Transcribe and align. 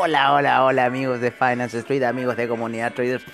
Hola, 0.00 0.32
hola, 0.32 0.64
hola 0.64 0.84
amigos 0.84 1.20
de 1.20 1.30
Finance 1.30 1.78
Street, 1.78 2.02
amigos 2.02 2.36
de 2.36 2.48
Comunidad 2.48 2.92
Traders. 2.92 3.24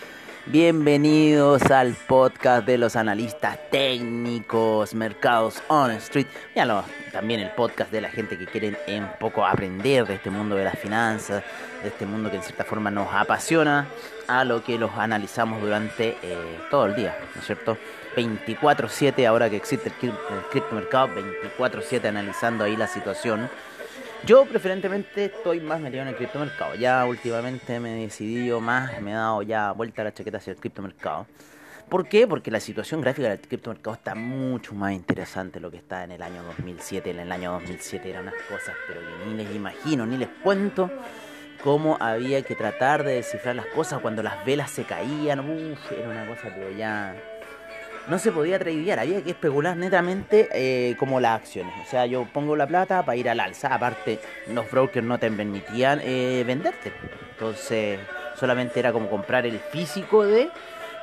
Bienvenidos 0.46 1.70
al 1.70 1.94
podcast 1.94 2.66
de 2.66 2.76
los 2.76 2.96
analistas 2.96 3.58
técnicos, 3.70 4.94
mercados 4.94 5.62
on 5.68 5.90
street. 5.92 6.26
Míralo, 6.54 6.84
también 7.12 7.40
el 7.40 7.50
podcast 7.52 7.90
de 7.90 8.02
la 8.02 8.10
gente 8.10 8.36
que 8.36 8.44
quiere 8.44 8.76
un 8.88 9.08
poco 9.18 9.46
aprender 9.46 10.06
de 10.06 10.16
este 10.16 10.28
mundo 10.28 10.54
de 10.54 10.64
las 10.64 10.78
finanzas, 10.78 11.42
de 11.82 11.88
este 11.88 12.04
mundo 12.04 12.30
que 12.30 12.36
en 12.36 12.42
cierta 12.42 12.64
forma 12.64 12.90
nos 12.90 13.08
apasiona, 13.10 13.86
a 14.28 14.44
lo 14.44 14.62
que 14.62 14.78
los 14.78 14.90
analizamos 14.98 15.62
durante 15.62 16.18
eh, 16.22 16.58
todo 16.70 16.86
el 16.86 16.94
día, 16.94 17.16
¿no 17.34 17.40
es 17.40 17.46
cierto? 17.46 17.78
24/7, 18.14 19.26
ahora 19.26 19.48
que 19.48 19.56
existe 19.56 19.90
el, 20.02 20.12
criptomercado, 20.50 21.08
24/7 21.58 22.06
analizando 22.06 22.64
ahí 22.64 22.76
la 22.76 22.86
situación 22.86 23.48
yo 24.26 24.46
preferentemente 24.46 25.26
estoy 25.26 25.60
más 25.60 25.80
metido 25.80 26.02
en 26.02 26.08
el 26.08 26.16
criptomercado. 26.16 26.74
Ya 26.76 27.04
últimamente 27.04 27.78
me 27.78 27.98
he 27.98 28.02
decidido 28.02 28.60
más, 28.60 29.00
me 29.00 29.10
he 29.10 29.14
dado 29.14 29.42
ya 29.42 29.72
vuelta 29.72 30.02
a 30.02 30.06
la 30.06 30.14
chaqueta 30.14 30.38
hacia 30.38 30.52
el 30.52 30.56
criptomercado. 30.56 31.26
¿Por 31.88 32.08
qué? 32.08 32.26
Porque 32.26 32.50
la 32.50 32.60
situación 32.60 33.02
gráfica 33.02 33.28
del 33.28 33.40
criptomercado 33.40 33.94
está 33.94 34.14
mucho 34.14 34.74
más 34.74 34.92
interesante 34.92 35.54
de 35.54 35.60
lo 35.60 35.70
que 35.70 35.76
está 35.76 36.04
en 36.04 36.12
el 36.12 36.22
año 36.22 36.42
2007. 36.42 37.10
En 37.10 37.18
el 37.18 37.30
año 37.30 37.52
2007 37.52 38.08
eran 38.08 38.22
unas 38.22 38.42
cosas, 38.48 38.74
pero 38.88 39.00
que 39.00 39.30
ni 39.30 39.44
les 39.44 39.54
imagino, 39.54 40.06
ni 40.06 40.16
les 40.16 40.28
cuento 40.42 40.90
cómo 41.62 41.98
había 42.00 42.42
que 42.42 42.54
tratar 42.54 43.04
de 43.04 43.16
descifrar 43.16 43.56
las 43.56 43.66
cosas 43.66 44.00
cuando 44.00 44.22
las 44.22 44.44
velas 44.46 44.70
se 44.70 44.84
caían. 44.84 45.40
Uf, 45.40 45.92
era 45.92 46.08
una 46.08 46.26
cosa, 46.26 46.50
pero 46.54 46.70
ya 46.70 47.14
no 48.08 48.18
se 48.18 48.32
podía 48.32 48.58
tradear, 48.58 48.98
había 48.98 49.22
que 49.22 49.30
especular 49.30 49.76
netamente 49.76 50.48
eh, 50.52 50.96
como 50.98 51.20
las 51.20 51.40
acciones. 51.40 51.72
O 51.86 51.90
sea, 51.90 52.06
yo 52.06 52.26
pongo 52.32 52.56
la 52.56 52.66
plata 52.66 53.04
para 53.04 53.16
ir 53.16 53.28
al 53.28 53.40
alza, 53.40 53.74
aparte 53.74 54.18
los 54.48 54.70
brokers 54.70 55.06
no 55.06 55.18
te 55.18 55.30
permitían 55.30 56.00
eh, 56.02 56.44
venderte. 56.46 56.92
Entonces, 57.32 57.98
solamente 58.38 58.80
era 58.80 58.92
como 58.92 59.08
comprar 59.08 59.46
el 59.46 59.58
físico 59.58 60.24
de 60.24 60.50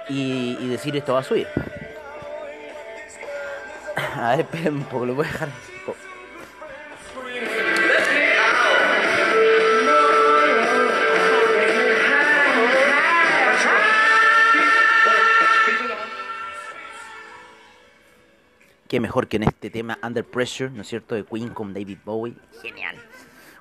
y, 0.09 0.67
decir 0.67 0.95
esto 0.95 1.13
va 1.13 1.19
a 1.19 1.23
subir. 1.23 1.47
A 4.15 4.31
ver, 4.31 4.41
esperen 4.41 4.75
un 4.75 4.83
poco, 4.83 5.05
lo 5.05 5.15
voy 5.15 5.25
a 5.25 5.31
dejar. 5.31 5.49
Qué 18.91 18.99
mejor 18.99 19.29
que 19.29 19.37
en 19.37 19.43
este 19.43 19.69
tema 19.69 19.97
Under 20.03 20.25
Pressure, 20.25 20.69
¿no 20.69 20.81
es 20.81 20.87
cierto?, 20.89 21.15
de 21.15 21.23
Queen 21.23 21.47
con 21.53 21.73
David 21.73 21.99
Bowie. 22.03 22.35
Genial. 22.61 22.97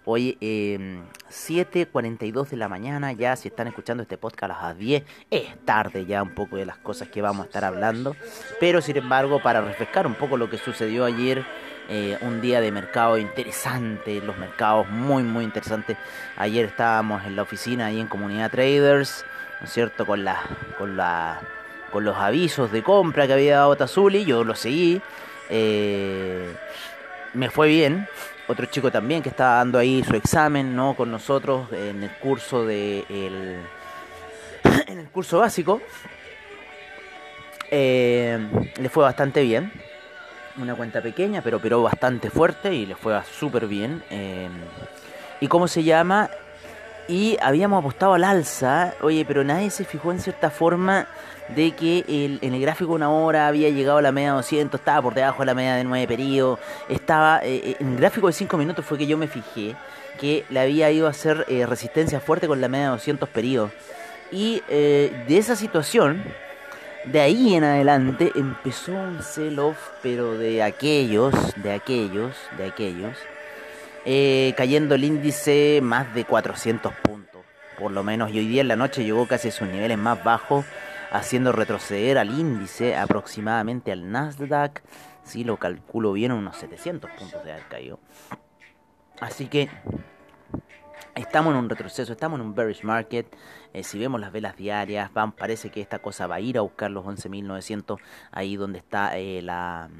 Hoy, 0.04 0.36
eh, 0.40 1.00
7.42 1.28 2.48
de 2.48 2.56
la 2.56 2.68
mañana, 2.68 3.12
ya 3.12 3.36
si 3.36 3.46
están 3.46 3.68
escuchando 3.68 4.02
este 4.02 4.18
podcast 4.18 4.42
a 4.42 4.64
las 4.70 4.76
10, 4.76 5.04
es 5.30 5.64
tarde 5.64 6.04
ya 6.04 6.24
un 6.24 6.34
poco 6.34 6.56
de 6.56 6.66
las 6.66 6.78
cosas 6.78 7.10
que 7.10 7.22
vamos 7.22 7.44
a 7.44 7.46
estar 7.46 7.64
hablando, 7.64 8.16
pero 8.58 8.82
sin 8.82 8.96
embargo, 8.96 9.40
para 9.40 9.60
refrescar 9.60 10.04
un 10.08 10.16
poco 10.16 10.36
lo 10.36 10.50
que 10.50 10.58
sucedió 10.58 11.04
ayer, 11.04 11.46
eh, 11.88 12.18
un 12.22 12.40
día 12.40 12.60
de 12.60 12.72
mercado 12.72 13.16
interesante, 13.16 14.20
los 14.22 14.36
mercados 14.36 14.88
muy, 14.88 15.22
muy 15.22 15.44
interesantes. 15.44 15.96
Ayer 16.38 16.64
estábamos 16.64 17.24
en 17.24 17.36
la 17.36 17.42
oficina 17.42 17.86
ahí 17.86 18.00
en 18.00 18.08
Comunidad 18.08 18.50
Traders, 18.50 19.24
¿no 19.60 19.66
es 19.66 19.72
cierto?, 19.72 20.06
con 20.06 20.24
la... 20.24 20.42
Con 20.76 20.96
la 20.96 21.40
con 21.90 22.04
los 22.04 22.16
avisos 22.16 22.72
de 22.72 22.82
compra 22.82 23.26
que 23.26 23.32
había 23.32 23.56
dado 23.58 23.76
Tazuli, 23.76 24.24
yo 24.24 24.44
lo 24.44 24.54
seguí, 24.54 25.00
eh, 25.48 26.54
me 27.34 27.50
fue 27.50 27.68
bien. 27.68 28.08
Otro 28.48 28.66
chico 28.66 28.90
también 28.90 29.22
que 29.22 29.28
estaba 29.28 29.56
dando 29.56 29.78
ahí 29.78 30.02
su 30.02 30.16
examen, 30.16 30.74
¿no? 30.74 30.94
Con 30.94 31.10
nosotros 31.10 31.72
en 31.72 32.02
el 32.02 32.10
curso 32.16 32.64
de 32.66 33.04
el, 33.08 33.60
en 34.88 34.98
el 34.98 35.08
curso 35.08 35.38
básico. 35.38 35.80
Eh, 37.70 38.38
le 38.80 38.88
fue 38.88 39.04
bastante 39.04 39.42
bien. 39.42 39.72
Una 40.56 40.74
cuenta 40.74 41.00
pequeña, 41.00 41.42
pero 41.42 41.60
pero 41.60 41.80
bastante 41.82 42.28
fuerte 42.28 42.74
y 42.74 42.86
le 42.86 42.96
fue 42.96 43.16
súper 43.24 43.66
bien. 43.68 44.02
Eh, 44.10 44.48
¿Y 45.40 45.46
cómo 45.46 45.68
se 45.68 45.84
llama? 45.84 46.28
Y 47.10 47.36
habíamos 47.42 47.80
apostado 47.80 48.14
al 48.14 48.22
alza, 48.22 48.94
oye, 49.00 49.24
pero 49.24 49.42
nadie 49.42 49.70
se 49.70 49.84
fijó 49.84 50.12
en 50.12 50.20
cierta 50.20 50.48
forma 50.48 51.08
de 51.48 51.72
que 51.72 52.04
el, 52.06 52.38
en 52.40 52.54
el 52.54 52.60
gráfico 52.60 52.92
de 52.92 52.96
una 52.98 53.10
hora 53.10 53.48
había 53.48 53.68
llegado 53.68 53.98
a 53.98 54.02
la 54.02 54.12
media 54.12 54.28
de 54.28 54.36
200, 54.36 54.78
estaba 54.78 55.02
por 55.02 55.14
debajo 55.14 55.40
de 55.40 55.46
la 55.46 55.54
media 55.54 55.74
de 55.74 55.82
9 55.82 56.06
periodos, 56.06 56.60
estaba, 56.88 57.40
eh, 57.42 57.74
en 57.80 57.94
el 57.94 57.96
gráfico 57.96 58.28
de 58.28 58.32
5 58.32 58.56
minutos 58.56 58.84
fue 58.84 58.96
que 58.96 59.08
yo 59.08 59.18
me 59.18 59.26
fijé 59.26 59.74
que 60.20 60.44
le 60.50 60.60
había 60.60 60.88
ido 60.92 61.08
a 61.08 61.10
hacer 61.10 61.46
eh, 61.48 61.66
resistencia 61.66 62.20
fuerte 62.20 62.46
con 62.46 62.60
la 62.60 62.68
media 62.68 62.84
de 62.84 62.90
200 62.92 63.28
periodos. 63.30 63.72
Y 64.30 64.62
eh, 64.68 65.24
de 65.26 65.36
esa 65.36 65.56
situación, 65.56 66.22
de 67.06 67.20
ahí 67.20 67.56
en 67.56 67.64
adelante 67.64 68.30
empezó 68.36 68.92
un 68.92 69.20
sell-off, 69.20 69.78
pero 70.00 70.38
de 70.38 70.62
aquellos, 70.62 71.34
de 71.56 71.72
aquellos, 71.72 72.36
de 72.56 72.66
aquellos, 72.66 73.16
cayendo 74.56 74.94
el 74.94 75.04
índice 75.04 75.80
más 75.82 76.14
de 76.14 76.24
400 76.24 76.92
puntos, 77.02 77.42
por 77.78 77.92
lo 77.92 78.02
menos, 78.02 78.30
y 78.30 78.38
hoy 78.38 78.46
día 78.46 78.62
en 78.62 78.68
la 78.68 78.76
noche 78.76 79.04
llegó 79.04 79.26
casi 79.26 79.48
a 79.48 79.52
sus 79.52 79.68
niveles 79.68 79.98
más 79.98 80.22
bajos 80.24 80.64
haciendo 81.10 81.52
retroceder 81.52 82.18
al 82.18 82.30
índice 82.30 82.96
aproximadamente 82.96 83.92
al 83.92 84.10
Nasdaq, 84.10 84.82
si 85.24 85.44
lo 85.44 85.56
calculo 85.58 86.12
bien, 86.12 86.32
unos 86.32 86.56
700 86.56 87.10
puntos 87.10 87.44
de 87.44 87.52
haber 87.52 87.64
caído. 87.64 88.00
Así 89.20 89.48
que 89.48 89.68
estamos 91.14 91.52
en 91.52 91.58
un 91.58 91.68
retroceso, 91.68 92.12
estamos 92.12 92.40
en 92.40 92.46
un 92.46 92.54
bearish 92.54 92.84
market. 92.84 93.26
Eh, 93.72 93.82
si 93.82 93.98
vemos 93.98 94.20
las 94.20 94.32
velas 94.32 94.56
diarias, 94.56 95.12
van, 95.12 95.32
parece 95.32 95.70
que 95.70 95.80
esta 95.80 95.98
cosa 95.98 96.26
va 96.26 96.36
a 96.36 96.40
ir 96.40 96.58
a 96.58 96.62
buscar 96.62 96.90
los 96.90 97.04
11.900, 97.04 97.98
ahí 98.32 98.56
donde 98.56 98.78
está 98.78 99.18
eh, 99.18 99.42
la 99.42 99.90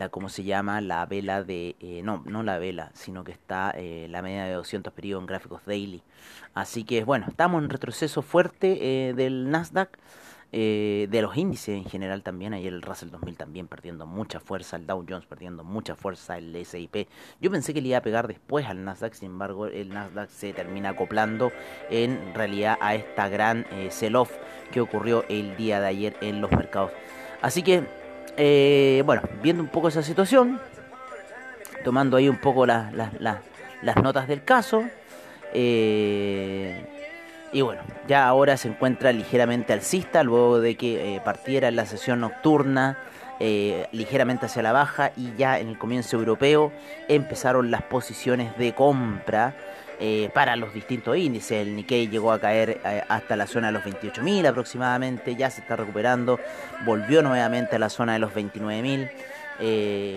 la 0.00 0.08
cómo 0.08 0.28
se 0.30 0.42
llama 0.42 0.80
la 0.80 1.04
vela 1.06 1.44
de 1.44 1.76
eh, 1.78 2.00
no 2.02 2.22
no 2.24 2.42
la 2.42 2.58
vela 2.58 2.90
sino 2.94 3.22
que 3.22 3.32
está 3.32 3.70
eh, 3.76 4.08
la 4.08 4.22
media 4.22 4.44
de 4.46 4.54
200 4.54 4.92
periodos 4.92 5.22
en 5.22 5.26
gráficos 5.26 5.60
daily. 5.66 6.02
Así 6.54 6.84
que 6.84 7.04
bueno 7.04 7.26
estamos 7.28 7.62
en 7.62 7.68
retroceso 7.68 8.22
fuerte 8.22 8.78
eh, 8.80 9.14
del 9.14 9.50
Nasdaq 9.50 9.98
de 10.52 11.18
los 11.22 11.36
índices 11.36 11.76
en 11.76 11.84
general 11.84 12.24
también. 12.24 12.54
Ayer 12.54 12.72
el 12.72 12.82
Russell 12.82 13.10
2000 13.10 13.36
también 13.36 13.68
perdiendo 13.68 14.04
mucha 14.04 14.40
fuerza 14.40 14.76
el 14.76 14.84
Dow 14.84 15.04
Jones 15.08 15.26
perdiendo 15.26 15.62
mucha 15.62 15.94
fuerza 15.94 16.38
el 16.38 16.56
S&P 16.56 17.06
yo 17.40 17.52
pensé 17.52 17.72
que 17.72 17.80
le 17.80 17.90
iba 17.90 17.98
a 17.98 18.02
pegar 18.02 18.26
después 18.26 18.66
al 18.66 18.82
Nasdaq 18.82 19.12
sin 19.14 19.30
embargo 19.30 19.66
el 19.66 19.90
Nasdaq 19.90 20.28
se 20.28 20.52
termina 20.52 20.88
acoplando 20.88 21.52
en 21.88 22.34
realidad 22.34 22.78
a 22.80 22.96
esta 22.96 23.28
gran 23.28 23.64
sell-off 23.90 24.32
que 24.72 24.80
ocurrió 24.80 25.24
el 25.28 25.56
día 25.56 25.78
de 25.80 25.86
ayer 25.86 26.16
en 26.20 26.40
los 26.40 26.50
mercados. 26.50 26.90
Así 27.42 27.62
que 27.62 27.99
eh, 28.36 29.02
bueno, 29.04 29.22
viendo 29.42 29.62
un 29.62 29.68
poco 29.68 29.88
esa 29.88 30.02
situación, 30.02 30.60
tomando 31.84 32.16
ahí 32.16 32.28
un 32.28 32.38
poco 32.38 32.66
las 32.66 33.96
notas 34.02 34.28
del 34.28 34.44
caso, 34.44 34.84
eh, 35.52 36.84
y 37.52 37.60
bueno, 37.62 37.82
ya 38.06 38.26
ahora 38.28 38.56
se 38.56 38.68
encuentra 38.68 39.12
ligeramente 39.12 39.72
alcista 39.72 40.22
luego 40.22 40.60
de 40.60 40.76
que 40.76 41.16
eh, 41.16 41.20
partiera 41.20 41.68
en 41.68 41.76
la 41.76 41.86
sesión 41.86 42.20
nocturna. 42.20 42.98
ligeramente 43.92 44.44
hacia 44.46 44.62
la 44.62 44.72
baja 44.72 45.12
y 45.16 45.34
ya 45.38 45.58
en 45.60 45.68
el 45.68 45.78
comienzo 45.78 46.18
europeo 46.18 46.72
empezaron 47.08 47.70
las 47.70 47.80
posiciones 47.80 48.54
de 48.58 48.74
compra 48.74 49.54
eh, 50.00 50.30
para 50.32 50.56
los 50.56 50.72
distintos 50.72 51.16
índices. 51.16 51.66
El 51.66 51.76
Nikkei 51.76 52.08
llegó 52.08 52.32
a 52.32 52.40
caer 52.40 52.80
eh, 52.84 53.02
hasta 53.06 53.36
la 53.36 53.46
zona 53.46 53.66
de 53.66 53.74
los 53.74 53.82
28.000 53.84 54.48
aproximadamente, 54.48 55.36
ya 55.36 55.50
se 55.50 55.60
está 55.60 55.76
recuperando, 55.76 56.40
volvió 56.86 57.22
nuevamente 57.22 57.76
a 57.76 57.78
la 57.78 57.90
zona 57.90 58.14
de 58.14 58.18
los 58.18 58.32
29.000. 58.32 59.10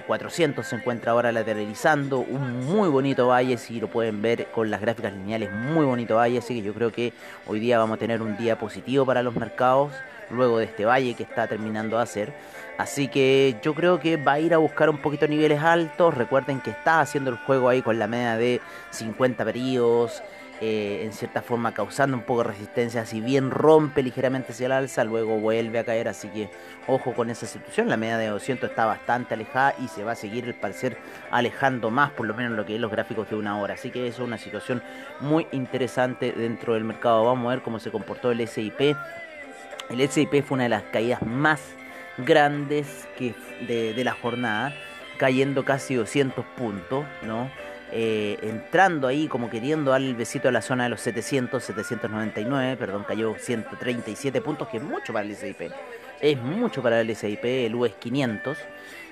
400 0.07 0.65
se 0.65 0.77
encuentra 0.77 1.11
ahora 1.11 1.33
lateralizando, 1.33 2.19
un 2.19 2.65
muy 2.65 2.87
bonito 2.87 3.27
valle, 3.27 3.57
si 3.57 3.81
lo 3.81 3.89
pueden 3.89 4.21
ver 4.21 4.47
con 4.53 4.71
las 4.71 4.79
gráficas 4.79 5.11
lineales, 5.11 5.51
muy 5.51 5.85
bonito 5.85 6.15
valle, 6.15 6.37
así 6.37 6.55
que 6.55 6.61
yo 6.61 6.73
creo 6.73 6.93
que 6.93 7.11
hoy 7.45 7.59
día 7.59 7.77
vamos 7.77 7.97
a 7.97 7.99
tener 7.99 8.21
un 8.21 8.37
día 8.37 8.57
positivo 8.57 9.05
para 9.05 9.21
los 9.21 9.35
mercados, 9.35 9.91
luego 10.29 10.59
de 10.59 10.65
este 10.65 10.85
valle 10.85 11.13
que 11.13 11.23
está 11.23 11.47
terminando 11.47 11.97
de 11.97 12.03
hacer. 12.03 12.33
Así 12.77 13.07
que 13.07 13.55
yo 13.61 13.75
creo 13.75 13.99
que 13.99 14.17
va 14.17 14.33
a 14.33 14.39
ir 14.39 14.53
a 14.53 14.57
buscar 14.57 14.89
un 14.89 14.97
poquito 14.97 15.27
niveles 15.27 15.61
altos. 15.61 16.15
Recuerden 16.15 16.59
que 16.59 16.71
está 16.71 17.01
haciendo 17.01 17.29
el 17.29 17.37
juego 17.37 17.69
ahí 17.69 17.81
con 17.81 17.99
la 17.99 18.07
media 18.07 18.35
de 18.37 18.61
50 18.91 19.45
periodos. 19.45 20.23
Eh, 20.61 21.03
en 21.03 21.11
cierta 21.11 21.41
forma 21.41 21.73
causando 21.73 22.15
un 22.15 22.23
poco 22.23 22.43
de 22.43 22.49
resistencia. 22.51 23.05
Si 23.05 23.19
bien 23.19 23.51
rompe 23.51 24.01
ligeramente 24.01 24.53
hacia 24.53 24.67
el 24.67 24.71
alza, 24.71 25.03
luego 25.03 25.37
vuelve 25.37 25.77
a 25.79 25.83
caer. 25.83 26.07
Así 26.07 26.29
que 26.29 26.49
ojo 26.87 27.13
con 27.13 27.29
esa 27.29 27.45
situación. 27.45 27.89
La 27.89 27.97
media 27.97 28.17
de 28.17 28.27
200 28.27 28.69
está 28.69 28.85
bastante 28.85 29.33
alejada 29.33 29.75
y 29.83 29.89
se 29.89 30.03
va 30.03 30.13
a 30.13 30.15
seguir 30.15 30.45
al 30.45 30.53
parecer 30.53 30.97
alejando 31.31 31.91
más, 31.91 32.11
por 32.11 32.27
lo 32.27 32.33
menos 32.33 32.53
lo 32.53 32.65
que 32.65 32.75
es 32.75 32.81
los 32.81 32.91
gráficos 32.91 33.29
de 33.29 33.35
una 33.35 33.59
hora. 33.59 33.73
Así 33.73 33.91
que 33.91 34.07
eso 34.07 34.21
es 34.21 34.27
una 34.27 34.37
situación 34.37 34.81
muy 35.19 35.47
interesante 35.51 36.31
dentro 36.31 36.75
del 36.75 36.85
mercado. 36.85 37.25
Vamos 37.25 37.47
a 37.47 37.55
ver 37.55 37.61
cómo 37.61 37.79
se 37.79 37.91
comportó 37.91 38.31
el 38.31 38.47
SIP. 38.47 38.95
El 39.89 40.09
SIP 40.09 40.43
fue 40.43 40.55
una 40.55 40.63
de 40.63 40.69
las 40.69 40.83
caídas 40.83 41.21
más 41.23 41.59
grandes 42.17 43.07
que 43.17 43.33
de, 43.67 44.03
la 44.03 44.13
jornada, 44.13 44.73
cayendo 45.17 45.65
casi 45.65 45.95
200 45.95 46.45
puntos, 46.57 47.05
¿no? 47.23 47.49
Eh, 47.91 48.39
entrando 48.41 49.07
ahí 49.07 49.27
como 49.27 49.51
queriendo 49.51 49.91
darle 49.91 50.09
el 50.09 50.15
besito 50.15 50.49
a 50.49 50.51
la 50.51 50.63
zona 50.63 50.85
de 50.85 50.89
los 50.89 51.01
700, 51.01 51.63
799, 51.63 52.75
perdón, 52.77 53.05
cayó 53.07 53.35
137 53.37 54.41
puntos, 54.41 54.67
que 54.69 54.77
es 54.77 54.83
mucho 54.83 55.13
para 55.13 55.25
el 55.25 55.35
SIP. 55.35 55.71
Es 56.19 56.41
mucho 56.41 56.81
para 56.81 57.01
el 57.01 57.15
SIP, 57.15 57.45
el 57.45 57.75
US 57.75 57.93
500. 57.99 58.57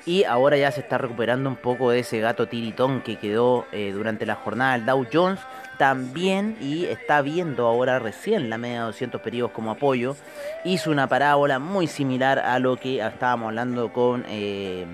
Y 0.06 0.24
ahora 0.24 0.57
ya 0.57 0.71
se 0.71 0.81
está 0.81 0.97
recuperando 0.97 1.47
un 1.47 1.57
poco 1.57 1.92
de 1.92 2.00
ese 2.00 2.19
gato 2.19 2.47
tiritón 2.47 3.01
que 3.01 3.18
quedó 3.19 3.68
eh, 3.71 3.92
durante 3.92 4.25
la 4.25 4.36
jornada 4.36 4.74
del 4.74 4.86
Dow 4.86 5.06
Jones 5.12 5.39
también 5.77 6.57
y 6.62 6.85
está 6.85 7.21
viendo 7.21 7.68
ahora 7.68 8.00
recién 8.00 8.50
la 8.50 8.57
media 8.57 8.81
de 8.81 8.85
200 8.85 9.21
periodos 9.21 9.51
como 9.51 9.71
apoyo. 9.71 10.15
Hizo 10.63 10.91
una 10.91 11.07
parábola 11.07 11.59
muy 11.59 11.88
similar 11.88 12.39
a 12.39 12.59
lo 12.59 12.77
que 12.77 13.06
estábamos 13.06 13.47
hablando 13.47 13.91
con 13.91 14.25
eh, 14.29 14.85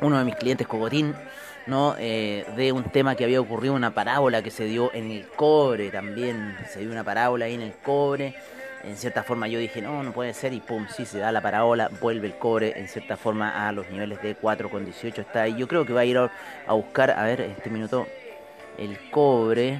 uno 0.00 0.18
de 0.18 0.24
mis 0.24 0.36
clientes, 0.36 0.66
Cogotín, 0.66 1.14
¿no? 1.66 1.94
Eh, 1.98 2.44
de 2.56 2.72
un 2.72 2.84
tema 2.84 3.14
que 3.14 3.24
había 3.24 3.40
ocurrido, 3.40 3.74
una 3.74 3.92
parábola 3.92 4.42
que 4.42 4.50
se 4.50 4.64
dio 4.64 4.92
en 4.94 5.10
el 5.10 5.26
cobre 5.28 5.90
también. 5.90 6.56
Se 6.68 6.80
dio 6.80 6.90
una 6.90 7.04
parábola 7.04 7.46
ahí 7.46 7.54
en 7.54 7.62
el 7.62 7.74
cobre. 7.74 8.34
En 8.84 8.96
cierta 8.96 9.22
forma 9.22 9.46
yo 9.46 9.60
dije, 9.60 9.80
no, 9.80 10.02
no 10.02 10.12
puede 10.12 10.34
ser, 10.34 10.52
y 10.52 10.60
pum, 10.60 10.86
sí 10.88 11.06
se 11.06 11.18
da 11.18 11.30
la 11.30 11.40
parábola, 11.40 11.88
vuelve 12.00 12.26
el 12.26 12.34
cobre 12.34 12.72
en 12.76 12.88
cierta 12.88 13.16
forma 13.16 13.68
a 13.68 13.70
los 13.70 13.88
niveles 13.90 14.20
de 14.22 14.36
4,18 14.36 15.18
está 15.18 15.42
ahí. 15.42 15.54
Yo 15.56 15.68
creo 15.68 15.86
que 15.86 15.92
va 15.92 16.00
a 16.00 16.04
ir 16.04 16.18
a 16.18 16.72
buscar, 16.72 17.12
a 17.12 17.22
ver, 17.22 17.42
este 17.42 17.70
minuto 17.70 18.08
el 18.78 18.98
cobre. 19.10 19.78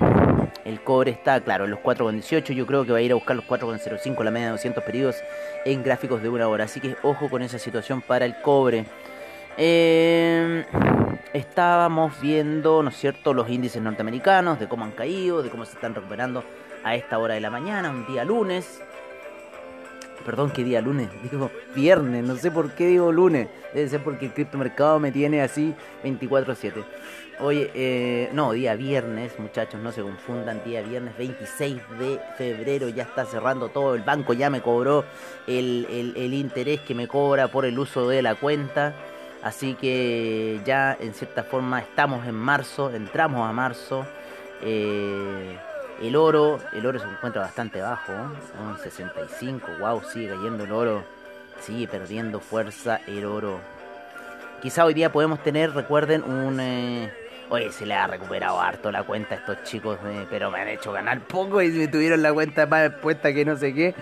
El 0.64 0.80
cobre 0.82 1.10
está, 1.10 1.40
claro, 1.40 1.64
en 1.64 1.70
los 1.72 1.80
4,18. 1.80 2.54
Yo 2.54 2.66
creo 2.66 2.84
que 2.84 2.92
va 2.92 2.98
a 2.98 3.02
ir 3.02 3.12
a 3.12 3.14
buscar 3.14 3.36
los 3.36 3.44
4,05, 3.46 4.22
la 4.22 4.30
media 4.30 4.46
de 4.46 4.52
200 4.52 4.84
periodos 4.84 5.16
en 5.64 5.82
gráficos 5.82 6.22
de 6.22 6.28
una 6.28 6.48
hora. 6.48 6.64
Así 6.64 6.80
que 6.80 6.96
ojo 7.02 7.28
con 7.28 7.42
esa 7.42 7.58
situación 7.58 8.00
para 8.00 8.24
el 8.24 8.40
cobre. 8.40 8.84
Eh, 9.56 10.64
estábamos 11.32 12.20
viendo, 12.20 12.82
¿no 12.82 12.90
es 12.90 12.96
cierto?, 12.96 13.34
los 13.34 13.48
índices 13.50 13.82
norteamericanos, 13.82 14.58
de 14.58 14.68
cómo 14.68 14.84
han 14.84 14.92
caído, 14.92 15.42
de 15.42 15.50
cómo 15.50 15.64
se 15.64 15.74
están 15.74 15.94
recuperando 15.94 16.44
a 16.84 16.94
esta 16.94 17.18
hora 17.18 17.34
de 17.34 17.40
la 17.40 17.50
mañana, 17.50 17.90
un 17.90 18.06
día 18.06 18.24
lunes. 18.24 18.82
Perdón, 20.24 20.50
¿qué 20.50 20.64
día 20.64 20.80
lunes? 20.80 21.08
Digo 21.30 21.50
viernes, 21.74 22.24
no 22.24 22.36
sé 22.36 22.50
por 22.50 22.72
qué 22.72 22.86
digo 22.86 23.12
lunes. 23.12 23.48
Debe 23.74 23.88
ser 23.88 24.02
porque 24.02 24.26
el 24.26 24.32
criptomercado 24.32 24.98
me 24.98 25.10
tiene 25.10 25.42
así 25.42 25.74
24-7. 26.04 26.84
Oye, 27.40 27.70
eh, 27.74 28.30
no, 28.34 28.52
día 28.52 28.76
viernes, 28.76 29.36
muchachos, 29.38 29.80
no 29.80 29.90
se 29.90 30.02
confundan, 30.02 30.62
día 30.64 30.80
viernes 30.82 31.16
26 31.16 31.76
de 31.98 32.20
febrero, 32.36 32.88
ya 32.88 33.02
está 33.02 33.24
cerrando 33.24 33.68
todo, 33.68 33.94
el 33.94 34.02
banco 34.02 34.32
ya 34.32 34.48
me 34.48 34.60
cobró 34.60 35.04
el, 35.46 36.14
el, 36.14 36.34
interés 36.34 36.80
que 36.82 36.94
me 36.94 37.08
cobra 37.08 37.48
por 37.48 37.64
el 37.64 37.78
uso 37.78 38.08
de 38.08 38.22
la 38.22 38.36
cuenta, 38.36 38.94
así 39.42 39.74
que 39.74 40.60
ya 40.64 40.96
en 41.00 41.14
cierta 41.14 41.42
forma 41.42 41.80
estamos 41.80 42.26
en 42.26 42.34
marzo, 42.34 42.90
entramos 42.92 43.48
a 43.48 43.52
marzo, 43.52 44.06
eh, 44.60 45.58
el 46.00 46.16
oro, 46.16 46.58
el 46.72 46.86
oro 46.86 46.98
se 46.98 47.06
encuentra 47.06 47.42
bastante 47.42 47.80
bajo, 47.80 48.12
un 48.12 48.78
65, 48.78 49.66
wow, 49.80 50.02
sigue 50.02 50.28
cayendo 50.28 50.64
el 50.64 50.72
oro, 50.72 51.04
sigue 51.60 51.86
perdiendo 51.86 52.40
fuerza 52.40 53.00
el 53.06 53.24
oro. 53.24 53.60
Quizá 54.60 54.84
hoy 54.84 54.94
día 54.94 55.12
podemos 55.12 55.42
tener, 55.42 55.72
recuerden, 55.72 56.22
un... 56.22 56.60
Eh, 56.60 57.12
Oye, 57.52 57.70
se 57.70 57.84
le 57.84 57.92
ha 57.92 58.06
recuperado 58.06 58.58
harto 58.58 58.90
la 58.90 59.02
cuenta 59.02 59.34
a 59.34 59.38
estos 59.38 59.62
chicos, 59.64 59.98
eh, 60.06 60.26
pero 60.30 60.50
me 60.50 60.60
han 60.60 60.68
hecho 60.68 60.90
ganar 60.90 61.20
poco 61.20 61.60
y 61.60 61.68
me 61.68 61.86
tuvieron 61.86 62.22
la 62.22 62.32
cuenta 62.32 62.64
más 62.64 62.86
expuesta 62.86 63.30
que 63.34 63.44
no 63.44 63.58
sé 63.58 63.74
qué. 63.74 63.94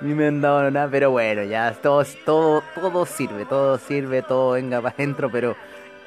Ni 0.00 0.14
me 0.14 0.28
han 0.28 0.40
dado 0.40 0.70
nada, 0.70 0.88
pero 0.90 1.10
bueno, 1.10 1.42
ya 1.42 1.70
todo, 1.72 2.02
todo, 2.24 2.62
todo 2.74 3.04
sirve, 3.04 3.44
todo 3.44 3.76
sirve, 3.76 4.22
todo 4.22 4.52
venga 4.52 4.80
para 4.80 4.94
adentro, 4.94 5.30
pero 5.30 5.54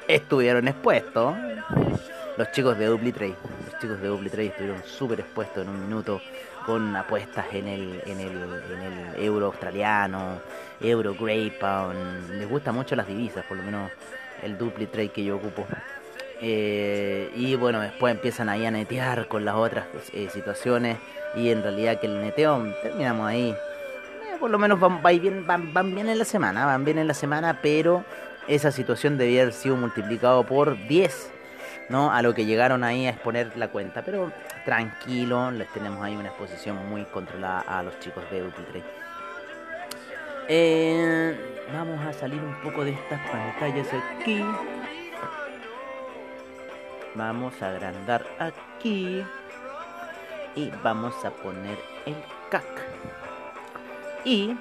estuvieron 0.08 0.66
expuestos. 0.66 1.36
Los 2.38 2.52
chicos 2.52 2.78
de 2.78 2.86
DupliTrade, 2.86 3.34
los 3.66 3.80
chicos 3.80 4.00
de 4.00 4.06
DupliTrade 4.06 4.46
estuvieron 4.46 4.80
súper 4.84 5.18
expuestos 5.18 5.64
en 5.64 5.70
un 5.70 5.88
minuto 5.88 6.20
con 6.64 6.94
apuestas 6.94 7.46
en 7.52 7.66
el, 7.66 8.00
en 8.06 8.20
el, 8.20 8.30
en 8.30 8.80
el 8.80 9.24
euro 9.24 9.46
australiano, 9.46 10.40
euro 10.80 11.16
grey 11.18 11.50
pound. 11.50 12.30
Les 12.30 12.48
gustan 12.48 12.76
mucho 12.76 12.94
las 12.94 13.08
divisas, 13.08 13.44
por 13.44 13.56
lo 13.56 13.64
menos 13.64 13.90
el 14.40 14.56
DupliTrade 14.56 15.08
que 15.08 15.24
yo 15.24 15.34
ocupo. 15.34 15.66
Eh, 16.40 17.28
y 17.34 17.56
bueno, 17.56 17.80
después 17.80 18.14
empiezan 18.14 18.48
ahí 18.48 18.64
a 18.66 18.70
netear 18.70 19.26
con 19.26 19.44
las 19.44 19.56
otras 19.56 19.86
eh, 20.12 20.28
situaciones. 20.32 20.98
Y 21.34 21.50
en 21.50 21.60
realidad 21.64 21.98
que 21.98 22.06
el 22.06 22.20
neteo 22.20 22.72
terminamos 22.84 23.26
ahí. 23.26 23.50
Eh, 23.50 24.36
por 24.38 24.48
lo 24.48 24.60
menos 24.60 24.78
van, 24.78 25.02
bien, 25.02 25.44
van, 25.44 25.74
van, 25.74 25.92
bien 25.92 26.08
en 26.08 26.20
la 26.20 26.24
semana, 26.24 26.66
van 26.66 26.84
bien 26.84 26.98
en 26.98 27.08
la 27.08 27.14
semana, 27.14 27.58
pero 27.60 28.04
esa 28.46 28.70
situación 28.70 29.18
debía 29.18 29.42
haber 29.42 29.54
sido 29.54 29.74
multiplicado 29.74 30.44
por 30.44 30.78
10, 30.86 31.32
¿no? 31.88 32.12
A 32.12 32.22
lo 32.22 32.34
que 32.34 32.44
llegaron 32.44 32.84
ahí 32.84 33.06
a 33.06 33.10
exponer 33.10 33.56
la 33.56 33.68
cuenta. 33.68 34.02
Pero 34.02 34.32
tranquilo, 34.64 35.50
les 35.50 35.68
tenemos 35.72 36.02
ahí 36.04 36.16
una 36.16 36.28
exposición 36.28 36.88
muy 36.88 37.04
controlada 37.04 37.60
a 37.60 37.82
los 37.82 37.98
chicos 38.00 38.24
de 38.30 38.42
Duplitrade. 38.42 38.84
vamos 41.72 42.04
a 42.06 42.12
salir 42.12 42.40
un 42.40 42.54
poco 42.62 42.84
de 42.84 42.92
estas 42.92 43.20
pantallas 43.30 43.88
aquí. 43.92 44.44
Vamos 47.14 47.62
a 47.62 47.70
agrandar 47.70 48.24
aquí. 48.38 49.24
Y 50.54 50.70
vamos 50.82 51.24
a 51.24 51.30
poner 51.30 51.78
el 52.06 52.16
CAC. 52.50 52.64
Y... 54.24 54.56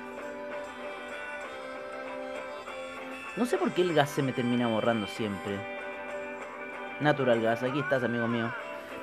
No 3.36 3.46
sé 3.46 3.58
por 3.58 3.72
qué 3.72 3.84
el 3.84 3.94
gas 3.94 4.10
se 4.10 4.24
me 4.24 4.32
termina 4.32 4.68
borrando 4.68 5.06
siempre. 5.06 5.77
Natural 7.00 7.42
Gas, 7.42 7.64
aquí 7.64 7.80
estás, 7.80 8.04
amigo 8.04 8.28
mío. 8.28 8.52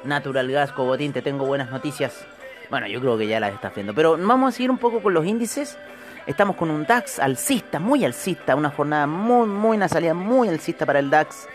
Natural 0.05 0.51
Gas, 0.51 0.73
Cobotín, 0.73 1.13
te 1.13 1.23
tengo 1.23 1.47
buenas 1.47 1.71
noticias. 1.71 2.27
Bueno, 2.71 2.87
yo 2.87 3.01
creo 3.01 3.17
que 3.17 3.27
ya 3.27 3.41
las 3.41 3.55
estás 3.55 3.75
viendo. 3.75 3.95
Pero 3.95 4.17
vamos 4.19 4.49
a 4.49 4.57
seguir 4.57 4.71
un 4.71 4.79
poco 4.79 5.01
con 5.01 5.15
los 5.15 5.25
índices. 5.27 5.79
Estamos 6.27 6.57
con 6.57 6.71
un 6.71 6.85
DAX 6.85 7.19
alcista, 7.19 7.79
muy 7.79 8.05
alcista. 8.05 8.57
Una 8.57 8.71
jornada 8.71 9.07
muy, 9.07 9.47
muy, 9.47 9.77
una 9.77 9.89
salida 9.89 10.15
muy 10.15 10.49
alcista 10.49 10.87
para 10.87 10.99
el 10.99 11.11
DAX 11.11 11.47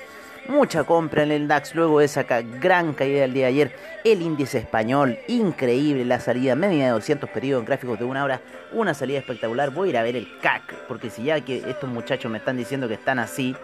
mucha 0.49 0.83
compra 0.83 1.23
en 1.23 1.31
el 1.31 1.47
DAX 1.47 1.75
luego 1.75 1.99
de 1.99 2.05
esa 2.05 2.23
gran 2.23 2.93
caída 2.93 3.21
del 3.21 3.33
día 3.33 3.45
de 3.45 3.49
ayer. 3.49 3.75
El 4.03 4.21
índice 4.21 4.57
español, 4.57 5.17
increíble 5.27 6.03
la 6.05 6.19
salida, 6.19 6.55
media 6.55 6.85
de 6.85 6.91
200 6.91 7.29
periodos 7.29 7.61
en 7.61 7.67
gráficos 7.67 7.99
de 7.99 8.05
una 8.05 8.23
hora, 8.23 8.41
una 8.71 8.93
salida 8.93 9.19
espectacular. 9.19 9.69
Voy 9.69 9.89
a 9.89 9.91
ir 9.91 9.97
a 9.97 10.03
ver 10.03 10.15
el 10.15 10.39
CAC, 10.39 10.87
porque 10.87 11.09
si 11.09 11.23
ya 11.23 11.39
que 11.41 11.69
estos 11.69 11.89
muchachos 11.89 12.31
me 12.31 12.39
están 12.39 12.57
diciendo 12.57 12.87
que 12.87 12.95
están 12.95 13.19
así, 13.19 13.55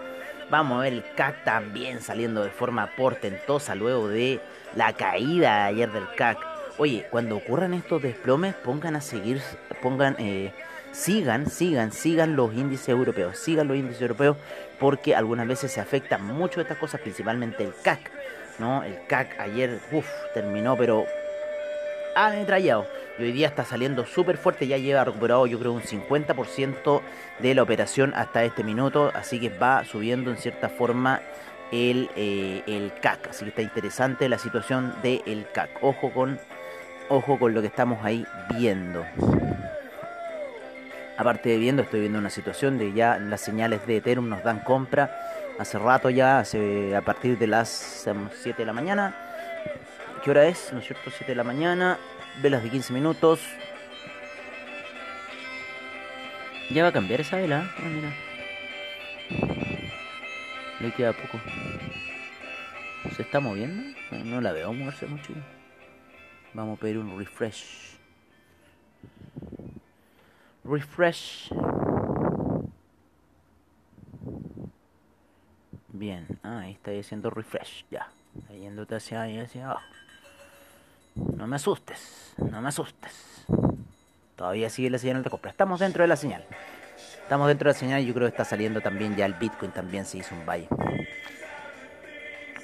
vamos 0.50 0.80
a 0.80 0.84
ver 0.84 0.94
el 0.94 1.04
CAC 1.16 1.44
también 1.44 2.02
saliendo 2.02 2.44
de 2.44 2.50
forma 2.50 2.88
portentosa 2.96 3.76
luego 3.76 4.08
de 4.08 4.40
la 4.76 4.94
caída 4.94 5.66
ayer 5.66 5.92
del 5.92 6.08
CAC. 6.16 6.38
Oye, 6.78 7.08
cuando 7.10 7.38
ocurran 7.38 7.74
estos 7.74 8.02
desplomes, 8.02 8.54
pongan 8.56 8.96
a 8.96 9.02
seguir, 9.02 9.42
pongan... 9.82 10.16
Eh, 10.20 10.54
sigan, 10.96 11.50
sigan, 11.50 11.92
sigan 11.92 12.36
los 12.38 12.54
índices 12.54 12.90
europeos, 12.90 13.38
sigan 13.38 13.68
los 13.68 13.76
índices 13.78 14.02
europeos 14.02 14.38
porque 14.80 15.14
algunas 15.14 15.48
veces 15.48 15.72
se 15.72 15.82
afectan 15.82 16.24
mucho 16.24 16.62
estas 16.62 16.78
cosas, 16.78 17.02
principalmente 17.02 17.64
el 17.64 17.74
CAC, 17.84 18.00
¿no? 18.60 18.82
El 18.84 19.06
CAC 19.08 19.40
ayer, 19.40 19.80
uff, 19.92 20.08
terminó, 20.34 20.78
pero 20.78 21.06
ametrallado. 22.16 22.88
Y 23.18 23.24
hoy 23.24 23.32
día 23.32 23.48
está 23.48 23.64
saliendo 23.64 24.06
súper 24.06 24.38
fuerte, 24.38 24.68
ya 24.68 24.78
lleva 24.78 25.06
recuperado 25.06 25.48
yo 25.48 25.58
creo 25.58 25.72
un 25.72 25.82
50% 25.82 27.02
de 27.40 27.56
la 27.56 27.64
operación 27.64 28.14
hasta 28.14 28.44
este 28.44 28.64
minuto, 28.64 29.12
así 29.14 29.40
que 29.40 29.50
va 29.50 29.86
subiendo 29.86 30.32
en 30.32 30.38
cierta 30.38 30.68
forma 30.68 31.22
el, 31.72 32.10
eh, 32.16 32.64
el 32.68 32.94
CAC. 33.02 33.30
Así 33.30 33.46
que 33.46 33.50
está 33.50 33.62
interesante 33.62 34.28
la 34.28 34.38
situación 34.38 34.94
del 35.02 35.48
CAC. 35.54 35.70
Ojo 35.82 36.12
con, 36.12 36.40
ojo 37.08 37.40
con 37.40 37.54
lo 37.54 37.62
que 37.62 37.68
estamos 37.68 38.04
ahí 38.04 38.26
viendo. 38.58 39.06
Aparte 41.18 41.50
de 41.50 41.58
viendo, 41.58 41.84
estoy 41.84 42.02
viendo 42.02 42.20
una 42.20 42.30
situación 42.30 42.78
de 42.78 42.92
ya 42.92 43.18
las 43.18 43.40
señales 43.40 43.88
de 43.88 43.98
Ethereum 43.98 44.28
nos 44.28 44.44
dan 44.44 44.60
compra. 44.60 45.18
Hace 45.58 45.80
rato 45.80 46.10
ya, 46.10 46.40
hace, 46.40 46.94
a 46.94 47.02
partir 47.02 47.38
de 47.38 47.48
las 47.48 48.06
7 48.42 48.58
de 48.58 48.66
la 48.66 48.74
mañana. 48.74 49.16
¿Qué 50.22 50.32
hora 50.32 50.46
es? 50.48 50.74
¿No 50.74 50.80
es 50.80 50.88
cierto? 50.88 51.10
7 51.10 51.32
de 51.32 51.36
la 51.36 51.46
mañana. 51.46 51.98
Velas 52.42 52.64
de 52.64 52.70
15 52.70 52.94
minutos. 52.94 53.40
Ya 56.70 56.84
va 56.84 56.90
a 56.90 56.94
cambiar 56.94 57.22
esa 57.22 57.38
vela. 57.38 57.72
Ah, 57.78 57.90
mira. 57.90 58.14
Le 60.80 60.92
queda 60.92 61.14
poco. 61.14 61.40
¿Se 63.16 63.22
está 63.22 63.40
moviendo? 63.40 63.98
No 64.26 64.42
la 64.42 64.52
veo 64.52 64.74
moverse 64.74 65.06
mucho. 65.06 65.34
Vamos 66.54 66.78
a 66.78 66.82
pedir 66.82 66.98
un 66.98 67.18
refresh. 67.18 67.98
Refresh. 70.64 71.50
Bien, 75.90 76.28
ah, 76.44 76.60
ahí 76.60 76.74
está 76.74 76.92
diciendo 76.92 77.30
refresh, 77.30 77.86
ya. 77.90 78.10
Yéndote 78.50 78.96
hacia 78.96 79.22
ahí, 79.22 79.40
hacia 79.40 79.66
abajo. 79.66 79.86
No 81.16 81.48
me 81.48 81.56
asustes, 81.56 82.34
no 82.38 82.62
me 82.62 82.68
asustes. 82.68 83.46
Todavía 84.36 84.70
sigue 84.70 84.90
la 84.90 84.98
señal 84.98 85.24
de 85.24 85.30
compra. 85.30 85.50
Estamos 85.50 85.80
dentro 85.80 86.04
de 86.04 86.08
la 86.08 86.18
señal. 86.18 86.46
Estamos 87.22 87.48
dentro 87.48 87.70
de 87.70 87.74
la 87.74 87.80
señal 87.80 88.02
y 88.02 88.06
yo 88.06 88.14
creo 88.14 88.28
que 88.28 88.32
está 88.32 88.46
saliendo 88.46 88.82
también 88.82 89.16
ya 89.16 89.26
el 89.26 89.34
Bitcoin, 89.34 89.72
también 89.72 90.06
se 90.06 90.18
hizo 90.18 90.36
un 90.36 90.46
valle. 90.46 90.68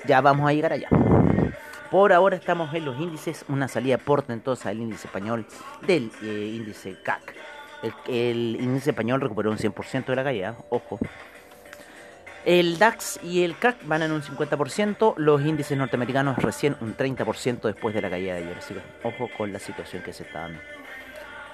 Ya 0.05 0.19
vamos 0.19 0.49
a 0.49 0.53
llegar 0.53 0.73
allá. 0.73 0.89
Por 1.89 2.13
ahora 2.13 2.35
estamos 2.35 2.73
en 2.73 2.85
los 2.85 2.99
índices, 2.99 3.45
una 3.47 3.67
salida 3.67 3.97
portentosa 3.97 4.69
del 4.69 4.81
índice 4.81 5.07
español 5.07 5.45
del 5.87 6.11
eh, 6.21 6.53
índice 6.55 6.97
CAC. 7.01 7.35
El, 8.07 8.57
índice 8.59 8.91
español 8.91 9.21
recuperó 9.21 9.51
un 9.51 9.57
100% 9.57 10.05
de 10.05 10.15
la 10.15 10.23
caída, 10.23 10.55
ojo. 10.69 10.99
El 12.43 12.79
DAX 12.79 13.19
y 13.23 13.43
el 13.43 13.57
CAC 13.57 13.85
van 13.85 14.01
en 14.01 14.11
un 14.11 14.23
50%, 14.23 15.13
los 15.17 15.41
índices 15.41 15.77
norteamericanos 15.77 16.37
recién 16.37 16.75
un 16.81 16.97
30% 16.97 17.61
después 17.61 17.93
de 17.93 18.01
la 18.01 18.09
caída 18.09 18.33
de 18.33 18.39
ayer. 18.43 18.57
Así 18.57 18.73
que 18.73 18.81
ojo 19.03 19.29
con 19.37 19.53
la 19.53 19.59
situación 19.59 20.01
que 20.01 20.11
se 20.11 20.23
está 20.23 20.41
dando. 20.41 20.59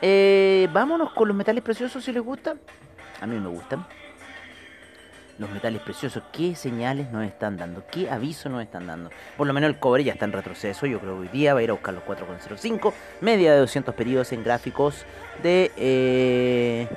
Eh, 0.02 0.70
vámonos 0.72 1.12
con 1.14 1.28
los 1.28 1.36
metales 1.36 1.64
preciosos 1.64 2.04
si 2.04 2.14
les 2.14 2.24
gusta. 2.24 2.56
A 3.20 3.28
mí 3.28 3.38
me 3.38 3.50
gustan. 3.50 3.86
Los 5.40 5.52
metales 5.52 5.82
preciosos, 5.82 6.24
¿qué 6.32 6.56
señales 6.56 7.12
nos 7.12 7.24
están 7.24 7.58
dando? 7.58 7.84
¿Qué 7.92 8.10
aviso 8.10 8.50
nos 8.50 8.64
están 8.64 8.88
dando? 8.88 9.12
Por 9.36 9.46
lo 9.46 9.54
menos 9.54 9.70
el 9.70 9.78
cobre 9.78 10.04
ya 10.04 10.14
está 10.14 10.26
en 10.26 10.32
retroceso. 10.32 10.88
Yo 10.88 11.00
creo 11.00 11.14
que 11.16 11.20
hoy 11.20 11.28
día 11.28 11.54
va 11.54 11.60
a 11.60 11.64
ir 11.64 11.70
a 11.70 11.74
buscar 11.74 11.94
los 11.94 12.04
4,05. 12.06 12.94
Media 13.22 13.54
de 13.54 13.60
200 13.60 13.94
periodos 13.94 14.32
en 14.32 14.44
gráficos 14.44 15.06
de, 15.44 15.72
eh, 15.78 16.88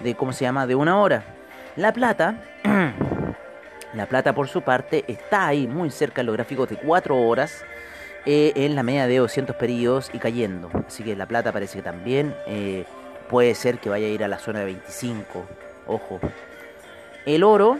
de. 0.00 0.14
¿Cómo 0.14 0.32
se 0.32 0.44
llama? 0.44 0.66
De 0.66 0.74
una 0.74 0.98
hora. 0.98 1.24
La 1.76 1.92
plata. 1.92 2.42
la 3.94 4.06
plata, 4.06 4.34
por 4.34 4.48
su 4.48 4.62
parte, 4.62 5.04
está 5.06 5.46
ahí 5.46 5.66
muy 5.66 5.90
cerca 5.90 6.22
de 6.22 6.24
los 6.24 6.34
gráficos 6.34 6.68
de 6.68 6.76
4 6.76 7.16
horas 7.16 7.64
eh, 8.24 8.52
en 8.56 8.74
la 8.74 8.82
media 8.82 9.06
de 9.06 9.18
200 9.18 9.54
periodos 9.56 10.10
y 10.12 10.18
cayendo. 10.18 10.68
Así 10.86 11.04
que 11.04 11.14
la 11.14 11.26
plata 11.26 11.52
parece 11.52 11.78
que 11.78 11.82
también 11.82 12.34
eh, 12.46 12.84
puede 13.28 13.54
ser 13.54 13.78
que 13.78 13.88
vaya 13.88 14.06
a 14.06 14.10
ir 14.10 14.24
a 14.24 14.28
la 14.28 14.38
zona 14.38 14.60
de 14.60 14.66
25. 14.66 15.46
Ojo. 15.86 16.20
El 17.24 17.44
oro, 17.44 17.78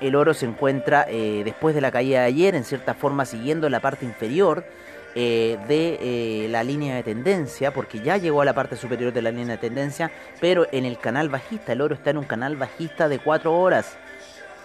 el 0.00 0.16
oro 0.16 0.34
se 0.34 0.46
encuentra 0.46 1.06
eh, 1.08 1.42
después 1.44 1.74
de 1.74 1.80
la 1.80 1.90
caída 1.90 2.20
de 2.20 2.26
ayer, 2.26 2.54
en 2.54 2.64
cierta 2.64 2.94
forma 2.94 3.24
siguiendo 3.24 3.68
la 3.68 3.80
parte 3.80 4.04
inferior 4.04 4.64
de 5.14 6.46
la 6.50 6.62
línea 6.62 6.94
de 6.94 7.02
tendencia, 7.02 7.72
porque 7.72 8.00
ya 8.00 8.18
llegó 8.18 8.42
a 8.42 8.44
la 8.44 8.52
parte 8.52 8.76
superior 8.76 9.14
de 9.14 9.22
la 9.22 9.30
línea 9.30 9.56
de 9.56 9.56
tendencia, 9.56 10.10
pero 10.42 10.66
en 10.72 10.84
el 10.84 10.98
canal 10.98 11.30
bajista, 11.30 11.72
el 11.72 11.80
oro 11.80 11.94
está 11.94 12.10
en 12.10 12.18
un 12.18 12.24
canal 12.24 12.56
bajista 12.56 13.08
de 13.08 13.18
4 13.18 13.50
horas 13.50 13.96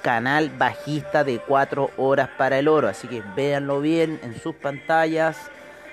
canal 0.01 0.49
bajista 0.57 1.23
de 1.23 1.39
4 1.39 1.91
horas 1.97 2.29
para 2.37 2.59
el 2.59 2.67
oro. 2.67 2.87
Así 2.87 3.07
que 3.07 3.23
véanlo 3.35 3.81
bien 3.81 4.19
en 4.23 4.39
sus 4.39 4.55
pantallas. 4.55 5.37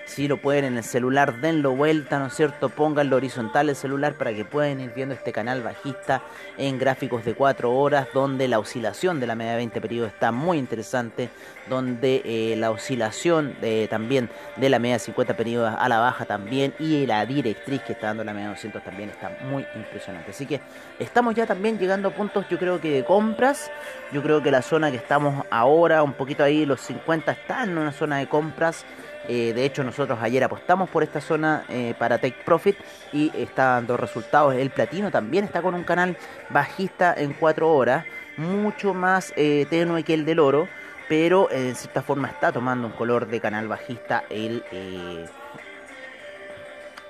Si 0.09 0.27
lo 0.27 0.38
pueden 0.38 0.65
en 0.65 0.79
el 0.79 0.85
celular, 0.85 1.43
denlo 1.43 1.77
vuelta, 1.77 2.19
¿no 2.19 2.27
es 2.29 2.35
cierto? 2.35 2.71
Pónganlo 2.71 3.17
horizontal 3.17 3.69
el 3.69 3.77
celular 3.77 4.15
para 4.15 4.33
que 4.33 4.43
puedan 4.43 4.81
ir 4.81 4.91
viendo 4.95 5.15
este 5.15 5.33
canal 5.33 5.62
bajista 5.62 6.23
en 6.57 6.79
gráficos 6.79 7.27
de 7.27 7.35
4 7.35 7.71
horas, 7.71 8.09
donde 8.15 8.49
la 8.49 8.59
oscilación 8.59 9.21
de 9.21 9.27
la 9.27 9.35
media 9.35 9.53
de 9.53 9.59
20 9.59 9.81
periodos 9.83 10.11
está 10.11 10.33
muy 10.33 10.57
interesante, 10.57 11.29
donde 11.69 12.23
eh, 12.25 12.57
la 12.57 12.71
oscilación 12.71 13.55
de, 13.61 13.87
también 13.88 14.31
de 14.57 14.71
la 14.71 14.79
media 14.79 14.95
de 14.95 15.00
50 15.00 15.37
periodos 15.37 15.75
a 15.79 15.88
la 15.91 15.99
baja 15.99 16.25
también, 16.25 16.73
y 16.79 17.05
la 17.05 17.27
directriz 17.27 17.83
que 17.83 17.93
está 17.93 18.07
dando 18.07 18.25
la 18.25 18.33
media 18.33 18.49
de 18.49 18.55
200 18.55 18.83
también 18.83 19.11
está 19.11 19.37
muy 19.43 19.67
impresionante. 19.77 20.31
Así 20.31 20.47
que 20.47 20.62
estamos 20.99 21.35
ya 21.35 21.45
también 21.45 21.79
llegando 21.79 22.09
a 22.09 22.12
puntos, 22.12 22.47
yo 22.49 22.59
creo 22.59 22.81
que 22.81 22.91
de 22.91 23.05
compras. 23.05 23.71
Yo 24.11 24.23
creo 24.23 24.43
que 24.43 24.50
la 24.50 24.62
zona 24.62 24.91
que 24.91 24.97
estamos 24.97 25.45
ahora, 25.50 26.03
un 26.03 26.15
poquito 26.15 26.43
ahí, 26.43 26.65
los 26.65 26.81
50, 26.81 27.31
está 27.31 27.65
en 27.65 27.77
una 27.77 27.93
zona 27.93 28.17
de 28.17 28.27
compras. 28.27 28.87
Eh, 29.29 29.53
de 29.53 29.65
hecho, 29.67 29.85
nosotros 29.85 30.19
ayer 30.23 30.43
apostamos 30.43 30.89
por 30.89 31.03
esta 31.03 31.21
zona 31.21 31.65
eh, 31.69 31.95
para 31.99 32.17
Take 32.17 32.39
Profit 32.45 32.77
y 33.13 33.31
está 33.37 33.75
dando 33.75 33.99
resultados. 33.99 34.55
El 34.55 34.71
platino 34.71 35.11
también 35.11 35.45
está 35.45 35.61
con 35.61 35.75
un 35.75 35.85
canal 35.85 36.17
bajista 36.49 37.15
en 37.15 37.35
4 37.35 37.71
horas, 37.71 38.07
mucho 38.39 38.95
más 38.95 39.35
eh, 39.37 39.67
tenue 39.69 40.03
que 40.03 40.15
el 40.15 40.25
del 40.25 40.39
oro, 40.39 40.67
pero 41.11 41.51
en 41.51 41.77
cierta 41.77 42.01
forma 42.01 42.29
está 42.29 42.53
tomando 42.53 42.87
un 42.87 42.95
color 42.95 43.27
de 43.27 43.39
canal 43.39 43.69
bajista 43.69 44.25
el, 44.31 44.65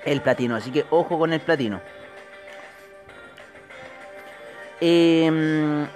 el 0.03 0.21
platino. 0.21 0.57
Así 0.57 0.71
que 0.71 0.85
ojo 0.89 1.17
con 1.17 1.31
el 1.31 1.39
platino. 1.39 1.81
Eh, 4.81 5.87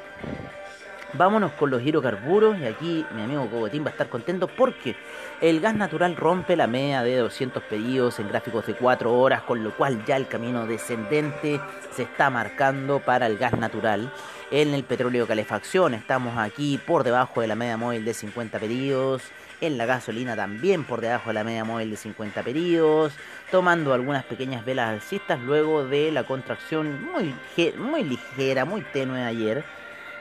Vámonos 1.15 1.51
con 1.51 1.69
los 1.69 1.83
hidrocarburos 1.83 2.57
y 2.57 2.65
aquí 2.65 3.05
mi 3.15 3.21
amigo 3.21 3.47
Cogotín 3.47 3.83
va 3.83 3.89
a 3.89 3.91
estar 3.91 4.09
contento 4.09 4.47
porque 4.47 4.95
el 5.41 5.59
gas 5.59 5.75
natural 5.75 6.15
rompe 6.15 6.55
la 6.55 6.65
media 6.65 7.03
de 7.03 7.17
200 7.17 7.61
pedidos 7.61 8.19
en 8.19 8.29
gráficos 8.29 8.65
de 8.65 8.73
4 8.73 9.13
horas, 9.13 9.43
con 9.43 9.63
lo 9.63 9.77
cual 9.77 10.03
ya 10.05 10.17
el 10.17 10.27
camino 10.27 10.65
descendente 10.65 11.61
se 11.91 12.01
está 12.01 12.31
marcando 12.31 12.99
para 12.99 13.27
el 13.27 13.37
gas 13.37 13.55
natural. 13.59 14.11
En 14.49 14.73
el 14.73 14.83
petróleo 14.83 15.27
calefacción 15.27 15.93
estamos 15.93 16.35
aquí 16.35 16.79
por 16.83 17.03
debajo 17.03 17.41
de 17.41 17.47
la 17.47 17.55
media 17.55 17.77
móvil 17.77 18.03
de 18.05 18.15
50 18.15 18.57
pedidos. 18.57 19.21
En 19.61 19.77
la 19.77 19.85
gasolina 19.85 20.35
también 20.35 20.83
por 20.83 20.99
debajo 20.99 21.29
de 21.29 21.35
la 21.35 21.43
media 21.43 21.63
móvil 21.63 21.91
de 21.91 21.97
50 21.97 22.41
pedidos. 22.41 23.13
Tomando 23.51 23.93
algunas 23.93 24.25
pequeñas 24.25 24.65
velas 24.65 24.89
alcistas 24.89 25.39
luego 25.39 25.85
de 25.85 26.11
la 26.11 26.23
contracción 26.23 27.05
muy, 27.05 27.35
muy 27.77 28.03
ligera, 28.03 28.65
muy 28.65 28.81
tenue 28.81 29.23
ayer 29.23 29.63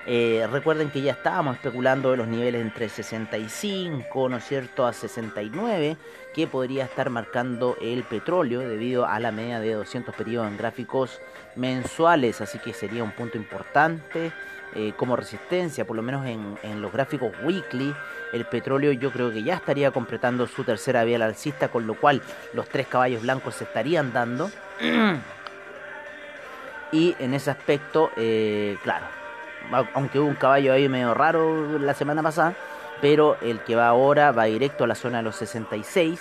eh, 0.07 0.47
recuerden 0.51 0.91
que 0.91 1.01
ya 1.01 1.13
estábamos 1.13 1.57
especulando 1.57 2.17
los 2.17 2.27
niveles 2.27 2.61
entre 2.61 2.89
65, 2.89 4.29
¿no 4.29 4.39
es 4.39 4.45
cierto?, 4.45 4.87
a 4.87 4.93
69, 4.93 5.97
que 6.35 6.47
podría 6.47 6.85
estar 6.85 7.11
marcando 7.11 7.77
el 7.81 8.03
petróleo 8.03 8.61
debido 8.61 9.07
a 9.07 9.21
la 9.21 9.31
media 9.31 9.61
de 9.61 9.75
200 9.75 10.15
periodos 10.15 10.49
en 10.49 10.57
gráficos 10.57 11.21
mensuales, 11.55 12.41
así 12.41 12.59
que 12.59 12.73
sería 12.73 13.05
un 13.05 13.13
punto 13.13 13.37
importante 13.37 14.33
eh, 14.75 14.95
como 14.97 15.17
resistencia, 15.17 15.85
por 15.85 15.97
lo 15.97 16.03
menos 16.03 16.27
en, 16.27 16.59
en, 16.63 16.81
los 16.81 16.91
gráficos 16.91 17.31
weekly, 17.45 17.95
el 18.33 18.47
petróleo 18.47 18.93
yo 18.93 19.13
creo 19.13 19.31
que 19.31 19.43
ya 19.43 19.57
estaría 19.57 19.91
completando 19.91 20.47
su 20.47 20.65
tercera 20.65 21.05
vía 21.05 21.23
alcista, 21.23 21.69
con 21.69 21.87
lo 21.87 21.95
cual 21.95 22.23
los 22.55 22.67
tres 22.71 22.87
caballos 22.87 23.21
blancos 23.21 23.57
se 23.57 23.65
estarían 23.65 24.15
dando. 24.15 24.51
y 26.93 27.15
en 27.19 27.35
ese 27.35 27.51
aspecto, 27.51 28.11
eh, 28.17 28.79
claro, 28.83 29.05
aunque 29.95 30.19
hubo 30.19 30.29
un 30.29 30.35
caballo 30.35 30.73
ahí 30.73 30.89
medio 30.89 31.15
raro 31.15 31.79
la 31.79 31.95
semana 31.95 32.23
pasada, 32.23 32.55
pero 33.01 33.37
el 33.43 33.61
que 33.61 33.75
va 33.75 33.89
ahora 33.89 34.33
va 34.33 34.45
directo 34.45 34.85
a 34.85 34.87
la 34.87 34.95
zona 34.95 35.19
de 35.19 35.25
los 35.25 35.37
66. 35.37 36.21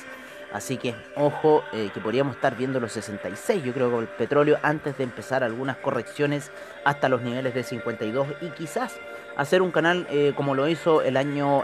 Así 0.52 0.78
que 0.78 0.96
ojo 1.16 1.64
eh, 1.72 1.92
que 1.94 2.02
podríamos 2.02 2.36
estar 2.36 2.58
viendo 2.58 2.80
los 2.80 2.92
66, 2.92 3.64
yo 3.64 3.74
creo, 3.74 3.90
con 3.90 4.02
el 4.02 4.08
petróleo 4.10 4.58
antes 4.64 4.98
de 4.98 5.06
empezar 5.06 5.44
algunas 5.44 5.78
correcciones 5.78 6.52
hasta 6.84 7.08
los 7.08 7.22
niveles 7.22 7.54
de 7.54 7.64
52 7.64 8.28
y 8.42 8.50
quizás 8.50 9.00
hacer 9.38 9.62
un 9.62 9.72
canal 9.72 10.06
eh, 10.10 10.34
como 10.36 10.54
lo 10.54 10.68
hizo 10.68 11.02
el 11.04 11.16
año 11.16 11.64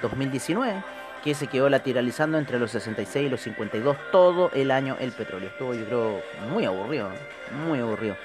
2019, 0.00 0.72
eh, 0.72 0.82
que 1.22 1.34
se 1.34 1.48
quedó 1.48 1.68
lateralizando 1.68 2.38
entre 2.38 2.58
los 2.58 2.70
66 2.70 3.26
y 3.26 3.28
los 3.28 3.40
52 3.42 3.96
todo 4.10 4.50
el 4.54 4.70
año 4.70 4.96
el 5.00 5.12
petróleo. 5.12 5.48
Estuvo 5.50 5.74
yo 5.74 5.84
creo 5.84 6.22
muy 6.50 6.64
aburrido, 6.64 7.10
muy 7.66 7.80
aburrido. 7.80 8.16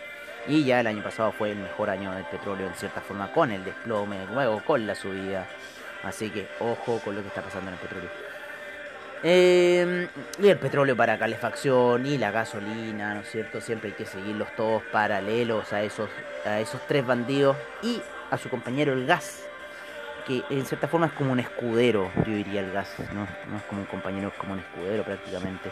Y 0.50 0.64
ya 0.64 0.80
el 0.80 0.88
año 0.88 1.04
pasado 1.04 1.32
fue 1.32 1.52
el 1.52 1.60
mejor 1.60 1.92
año 1.92 2.12
del 2.12 2.26
petróleo 2.26 2.68
en 2.68 2.74
cierta 2.74 3.02
forma 3.02 3.32
con 3.32 3.52
el 3.52 3.64
desplome, 3.64 4.26
luego 4.34 4.64
con 4.66 4.88
la 4.88 4.96
subida. 4.96 5.48
Así 6.04 6.32
que 6.32 6.48
ojo 6.60 7.00
con 7.06 7.16
lo 7.16 7.22
que 7.22 7.28
está 7.28 7.44
pasando 7.44 7.70
en 7.70 7.76
el 7.76 7.80
petróleo. 7.80 8.10
Eh, 9.22 10.08
y 10.42 10.48
el 10.48 10.58
petróleo 10.58 10.96
para 10.96 11.20
calefacción 11.20 12.04
y 12.06 12.18
la 12.18 12.32
gasolina, 12.32 13.14
¿no 13.14 13.22
es 13.22 13.30
cierto? 13.30 13.62
Siempre 13.62 13.90
hay 13.90 13.96
que 13.96 14.06
seguirlos 14.06 14.48
todos 14.56 14.82
paralelos 14.92 15.72
a 15.72 15.84
esos, 15.84 16.10
a 16.46 16.60
esos 16.60 16.82
tres 16.88 17.06
bandidos 17.06 17.56
y 17.84 18.02
a 18.32 18.38
su 18.38 18.50
compañero 18.50 18.94
el 18.94 19.06
gas 19.06 19.44
que 20.26 20.44
en 20.50 20.66
cierta 20.66 20.88
forma 20.88 21.08
es 21.08 21.14
como 21.14 21.32
un 21.32 21.40
escudero, 21.40 22.12
yo 22.18 22.34
diría 22.34 22.62
el 22.62 22.72
gas, 22.72 22.94
no, 23.14 23.28
no 23.50 23.58
es 23.58 23.64
como 23.64 23.82
un 23.82 23.88
compañero, 23.88 24.28
es 24.28 24.34
como 24.36 24.54
un 24.54 24.60
escudero 24.60 25.04
prácticamente. 25.04 25.72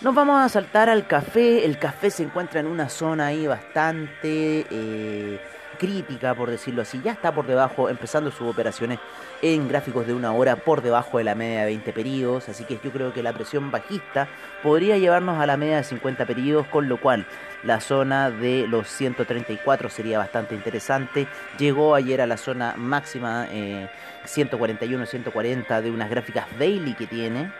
Nos 0.00 0.14
vamos 0.14 0.40
a 0.40 0.48
saltar 0.48 0.88
al 0.88 1.08
café, 1.08 1.64
el 1.64 1.78
café 1.78 2.10
se 2.10 2.22
encuentra 2.22 2.60
en 2.60 2.66
una 2.66 2.88
zona 2.88 3.26
ahí 3.26 3.46
bastante... 3.46 4.66
Eh, 4.70 5.40
crítica, 5.78 6.34
por 6.34 6.50
decirlo 6.50 6.82
así. 6.82 7.00
Ya 7.02 7.12
está 7.12 7.32
por 7.32 7.46
debajo, 7.46 7.88
empezando 7.88 8.30
sus 8.30 8.48
operaciones 8.48 8.98
en 9.40 9.68
gráficos 9.68 10.06
de 10.06 10.12
una 10.12 10.32
hora 10.32 10.56
por 10.56 10.82
debajo 10.82 11.18
de 11.18 11.24
la 11.24 11.34
media 11.34 11.60
de 11.60 11.66
20 11.66 11.92
periodos. 11.92 12.48
Así 12.48 12.64
que 12.64 12.78
yo 12.82 12.90
creo 12.90 13.14
que 13.14 13.22
la 13.22 13.32
presión 13.32 13.70
bajista 13.70 14.28
podría 14.62 14.98
llevarnos 14.98 15.40
a 15.40 15.46
la 15.46 15.56
media 15.56 15.76
de 15.78 15.84
50 15.84 16.26
periodos, 16.26 16.66
con 16.66 16.88
lo 16.88 17.00
cual 17.00 17.26
la 17.62 17.80
zona 17.80 18.30
de 18.30 18.66
los 18.68 18.88
134 18.88 19.88
sería 19.88 20.18
bastante 20.18 20.54
interesante. 20.54 21.26
Llegó 21.58 21.94
ayer 21.94 22.20
a 22.20 22.26
la 22.26 22.36
zona 22.36 22.74
máxima 22.76 23.46
141-140 24.26 25.78
eh, 25.78 25.82
de 25.82 25.90
unas 25.90 26.10
gráficas 26.10 26.46
daily 26.58 26.94
que 26.94 27.06
tiene. 27.06 27.50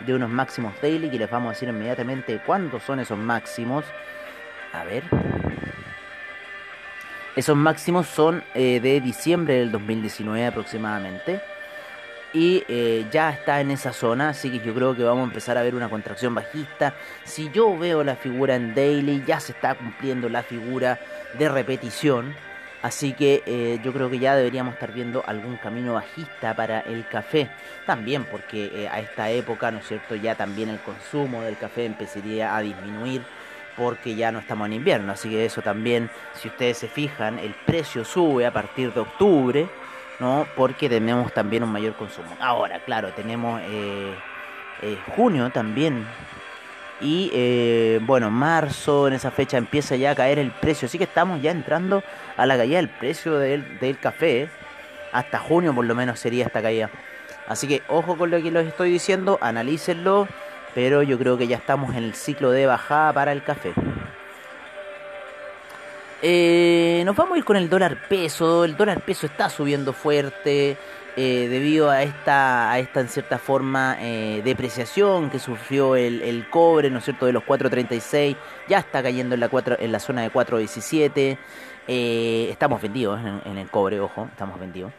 De 0.00 0.14
unos 0.14 0.28
máximos 0.28 0.74
daily 0.80 1.10
que 1.10 1.18
les 1.18 1.30
vamos 1.30 1.48
a 1.48 1.52
decir 1.52 1.68
inmediatamente 1.68 2.40
cuándo 2.44 2.80
son 2.80 3.00
esos 3.00 3.18
máximos. 3.18 3.84
A 4.72 4.84
ver. 4.84 5.04
Esos 7.34 7.56
máximos 7.56 8.06
son 8.06 8.42
eh, 8.54 8.80
de 8.80 9.00
diciembre 9.00 9.54
del 9.54 9.70
2019 9.70 10.46
aproximadamente. 10.46 11.40
Y 12.32 12.64
eh, 12.68 13.06
ya 13.10 13.30
está 13.30 13.60
en 13.60 13.70
esa 13.70 13.92
zona, 13.92 14.30
así 14.30 14.50
que 14.50 14.58
yo 14.58 14.74
creo 14.74 14.94
que 14.94 15.02
vamos 15.02 15.22
a 15.22 15.28
empezar 15.28 15.56
a 15.56 15.62
ver 15.62 15.74
una 15.74 15.88
contracción 15.88 16.34
bajista. 16.34 16.94
Si 17.24 17.50
yo 17.50 17.76
veo 17.78 18.04
la 18.04 18.16
figura 18.16 18.56
en 18.56 18.74
daily, 18.74 19.22
ya 19.26 19.40
se 19.40 19.52
está 19.52 19.74
cumpliendo 19.74 20.28
la 20.28 20.42
figura 20.42 20.98
de 21.38 21.48
repetición. 21.48 22.34
Así 22.82 23.14
que 23.14 23.42
eh, 23.46 23.80
yo 23.82 23.92
creo 23.92 24.10
que 24.10 24.18
ya 24.18 24.36
deberíamos 24.36 24.74
estar 24.74 24.92
viendo 24.92 25.24
algún 25.26 25.56
camino 25.56 25.94
bajista 25.94 26.54
para 26.54 26.80
el 26.80 27.06
café. 27.08 27.48
También 27.86 28.24
porque 28.24 28.88
a 28.90 29.00
esta 29.00 29.30
época, 29.30 29.70
¿no 29.70 29.78
es 29.78 29.88
cierto? 29.88 30.14
Ya 30.14 30.34
también 30.34 30.68
el 30.68 30.78
consumo 30.78 31.42
del 31.42 31.56
café 31.56 31.84
empezaría 31.84 32.56
a 32.56 32.60
disminuir 32.60 33.22
porque 33.76 34.14
ya 34.14 34.32
no 34.32 34.38
estamos 34.38 34.66
en 34.66 34.74
invierno, 34.74 35.12
así 35.12 35.28
que 35.28 35.44
eso 35.44 35.62
también, 35.62 36.10
si 36.34 36.48
ustedes 36.48 36.78
se 36.78 36.88
fijan, 36.88 37.38
el 37.38 37.54
precio 37.66 38.04
sube 38.04 38.46
a 38.46 38.52
partir 38.52 38.92
de 38.92 39.00
octubre, 39.00 39.68
¿no? 40.18 40.46
Porque 40.56 40.88
tenemos 40.88 41.32
también 41.32 41.62
un 41.62 41.70
mayor 41.70 41.94
consumo. 41.94 42.36
Ahora, 42.40 42.80
claro, 42.80 43.10
tenemos 43.12 43.60
eh, 43.64 44.14
eh, 44.82 44.98
junio 45.14 45.50
también. 45.50 46.06
Y 47.00 47.30
eh, 47.34 48.00
bueno, 48.02 48.30
marzo, 48.30 49.06
en 49.08 49.14
esa 49.14 49.30
fecha 49.30 49.58
empieza 49.58 49.96
ya 49.96 50.12
a 50.12 50.14
caer 50.14 50.38
el 50.38 50.50
precio. 50.50 50.86
Así 50.86 50.98
que 50.98 51.04
estamos 51.04 51.42
ya 51.42 51.50
entrando 51.50 52.02
a 52.36 52.46
la 52.46 52.56
caída 52.56 52.78
del 52.78 52.88
precio 52.88 53.38
del, 53.38 53.78
del 53.78 53.98
café. 53.98 54.48
Hasta 55.12 55.38
junio 55.38 55.74
por 55.74 55.84
lo 55.84 55.94
menos 55.94 56.18
sería 56.18 56.46
esta 56.46 56.62
caída. 56.62 56.90
Así 57.46 57.68
que 57.68 57.82
ojo 57.88 58.16
con 58.16 58.30
lo 58.30 58.42
que 58.42 58.50
les 58.50 58.66
estoy 58.66 58.90
diciendo, 58.90 59.38
analícenlo 59.40 60.26
pero 60.76 61.02
yo 61.02 61.18
creo 61.18 61.38
que 61.38 61.46
ya 61.46 61.56
estamos 61.56 61.96
en 61.96 62.04
el 62.04 62.14
ciclo 62.14 62.50
de 62.50 62.66
bajada 62.66 63.10
para 63.14 63.32
el 63.32 63.42
café. 63.42 63.72
Eh, 66.20 67.02
nos 67.06 67.16
vamos 67.16 67.34
a 67.34 67.38
ir 67.38 67.46
con 67.46 67.56
el 67.56 67.70
dólar 67.70 68.06
peso. 68.10 68.62
El 68.62 68.76
dólar 68.76 69.00
peso 69.00 69.24
está 69.24 69.48
subiendo 69.48 69.94
fuerte 69.94 70.76
eh, 71.16 71.48
debido 71.48 71.90
a 71.90 72.02
esta, 72.02 72.70
a 72.70 72.78
esta 72.78 73.00
en 73.00 73.08
cierta 73.08 73.38
forma 73.38 73.96
eh, 74.00 74.42
depreciación 74.44 75.30
que 75.30 75.38
sufrió 75.38 75.96
el, 75.96 76.46
cobre, 76.50 76.90
¿no 76.90 76.98
es 76.98 77.04
cierto? 77.04 77.26
De 77.26 77.32
los 77.32 77.42
4.36 77.44 78.36
ya 78.68 78.78
está 78.78 79.02
cayendo 79.02 79.34
en 79.34 79.40
la, 79.40 79.48
4, 79.48 79.76
en 79.80 79.92
la 79.92 79.98
zona 79.98 80.22
de 80.22 80.32
4.17. 80.32 81.38
estamos 82.50 82.82
vendidos 82.82 83.20
en, 83.20 83.40
en, 83.50 83.58
el 83.58 83.70
cobre, 83.70 84.00
ojo, 84.00 84.28
estamos 84.30 84.60
vendidos. 84.60 84.92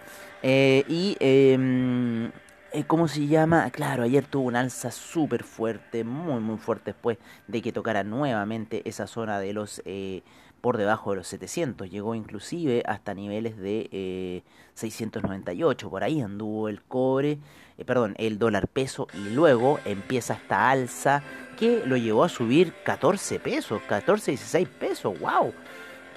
y 0.43 1.15
em, 1.19 2.31
eh, 2.73 2.83
¿Cómo 2.85 3.07
se 3.07 3.25
llama? 3.27 3.69
Claro, 3.71 4.03
ayer 4.03 4.25
tuvo 4.25 4.47
un 4.47 4.55
alza 4.55 4.91
súper 4.91 5.43
fuerte, 5.43 6.03
muy 6.03 6.41
muy 6.41 6.57
fuerte 6.57 6.91
después 6.91 7.17
de 7.47 7.61
que 7.61 7.71
tocara 7.71 8.03
nuevamente 8.03 8.87
esa 8.87 9.07
zona 9.07 9.39
de 9.39 9.53
los 9.53 9.81
eh, 9.85 10.21
por 10.61 10.77
debajo 10.77 11.11
de 11.11 11.17
los 11.17 11.27
700. 11.27 11.89
Llegó 11.89 12.15
inclusive 12.15 12.83
hasta 12.85 13.13
niveles 13.13 13.57
de 13.57 13.89
eh, 13.91 14.43
698. 14.73 15.89
Por 15.89 16.03
ahí 16.03 16.21
anduvo 16.21 16.69
el 16.69 16.81
cobre, 16.81 17.39
eh, 17.77 17.85
perdón, 17.85 18.15
el 18.17 18.39
dólar 18.39 18.67
peso 18.67 19.07
y 19.13 19.29
luego 19.29 19.79
empieza 19.85 20.33
esta 20.33 20.69
alza 20.69 21.23
que 21.57 21.83
lo 21.85 21.97
llevó 21.97 22.23
a 22.23 22.29
subir 22.29 22.73
14 22.83 23.39
pesos, 23.39 23.81
14, 23.87 24.31
16 24.31 24.67
pesos. 24.69 25.19
¡Wow! 25.19 25.53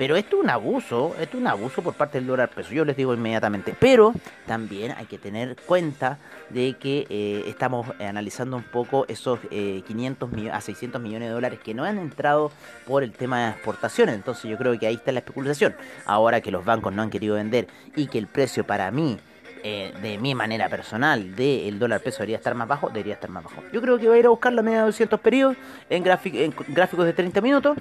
Pero 0.00 0.16
esto 0.16 0.38
es 0.38 0.44
un 0.44 0.48
abuso, 0.48 1.14
esto 1.20 1.36
es 1.36 1.42
un 1.42 1.46
abuso 1.46 1.82
por 1.82 1.92
parte 1.92 2.16
del 2.16 2.26
dólar 2.26 2.48
peso, 2.48 2.72
yo 2.72 2.86
les 2.86 2.96
digo 2.96 3.12
inmediatamente. 3.12 3.76
Pero 3.78 4.14
también 4.46 4.94
hay 4.96 5.04
que 5.04 5.18
tener 5.18 5.56
cuenta 5.66 6.16
de 6.48 6.72
que 6.80 7.06
eh, 7.10 7.44
estamos 7.46 7.86
analizando 8.00 8.56
un 8.56 8.62
poco 8.62 9.04
esos 9.08 9.40
500 9.50 10.30
eh, 10.38 10.50
a 10.50 10.62
600 10.62 11.02
millones 11.02 11.28
de 11.28 11.34
dólares 11.34 11.60
que 11.62 11.74
no 11.74 11.84
han 11.84 11.98
entrado 11.98 12.50
por 12.86 13.02
el 13.02 13.12
tema 13.12 13.44
de 13.44 13.50
exportaciones. 13.50 14.14
Entonces 14.14 14.50
yo 14.50 14.56
creo 14.56 14.78
que 14.78 14.86
ahí 14.86 14.94
está 14.94 15.12
la 15.12 15.18
especulación. 15.18 15.76
Ahora 16.06 16.40
que 16.40 16.50
los 16.50 16.64
bancos 16.64 16.94
no 16.94 17.02
han 17.02 17.10
querido 17.10 17.34
vender 17.34 17.68
y 17.94 18.06
que 18.06 18.16
el 18.16 18.26
precio 18.26 18.64
para 18.64 18.90
mí 18.90 19.18
eh, 19.62 19.92
de 20.00 20.16
mi 20.16 20.34
manera 20.34 20.70
personal, 20.70 21.36
del 21.36 21.78
dólar 21.78 22.00
peso 22.00 22.20
debería 22.20 22.38
estar 22.38 22.54
más 22.54 22.66
bajo, 22.66 22.88
debería 22.88 23.12
estar 23.12 23.28
más 23.28 23.44
bajo. 23.44 23.62
Yo 23.70 23.82
creo 23.82 23.98
que 23.98 24.08
va 24.08 24.14
a 24.14 24.18
ir 24.18 24.24
a 24.24 24.30
buscar 24.30 24.54
la 24.54 24.62
media 24.62 24.78
de 24.78 24.86
200 24.86 25.20
periodos 25.20 25.58
en 25.90 26.02
gráficos 26.02 27.04
de 27.04 27.12
30 27.12 27.42
minutos 27.42 27.76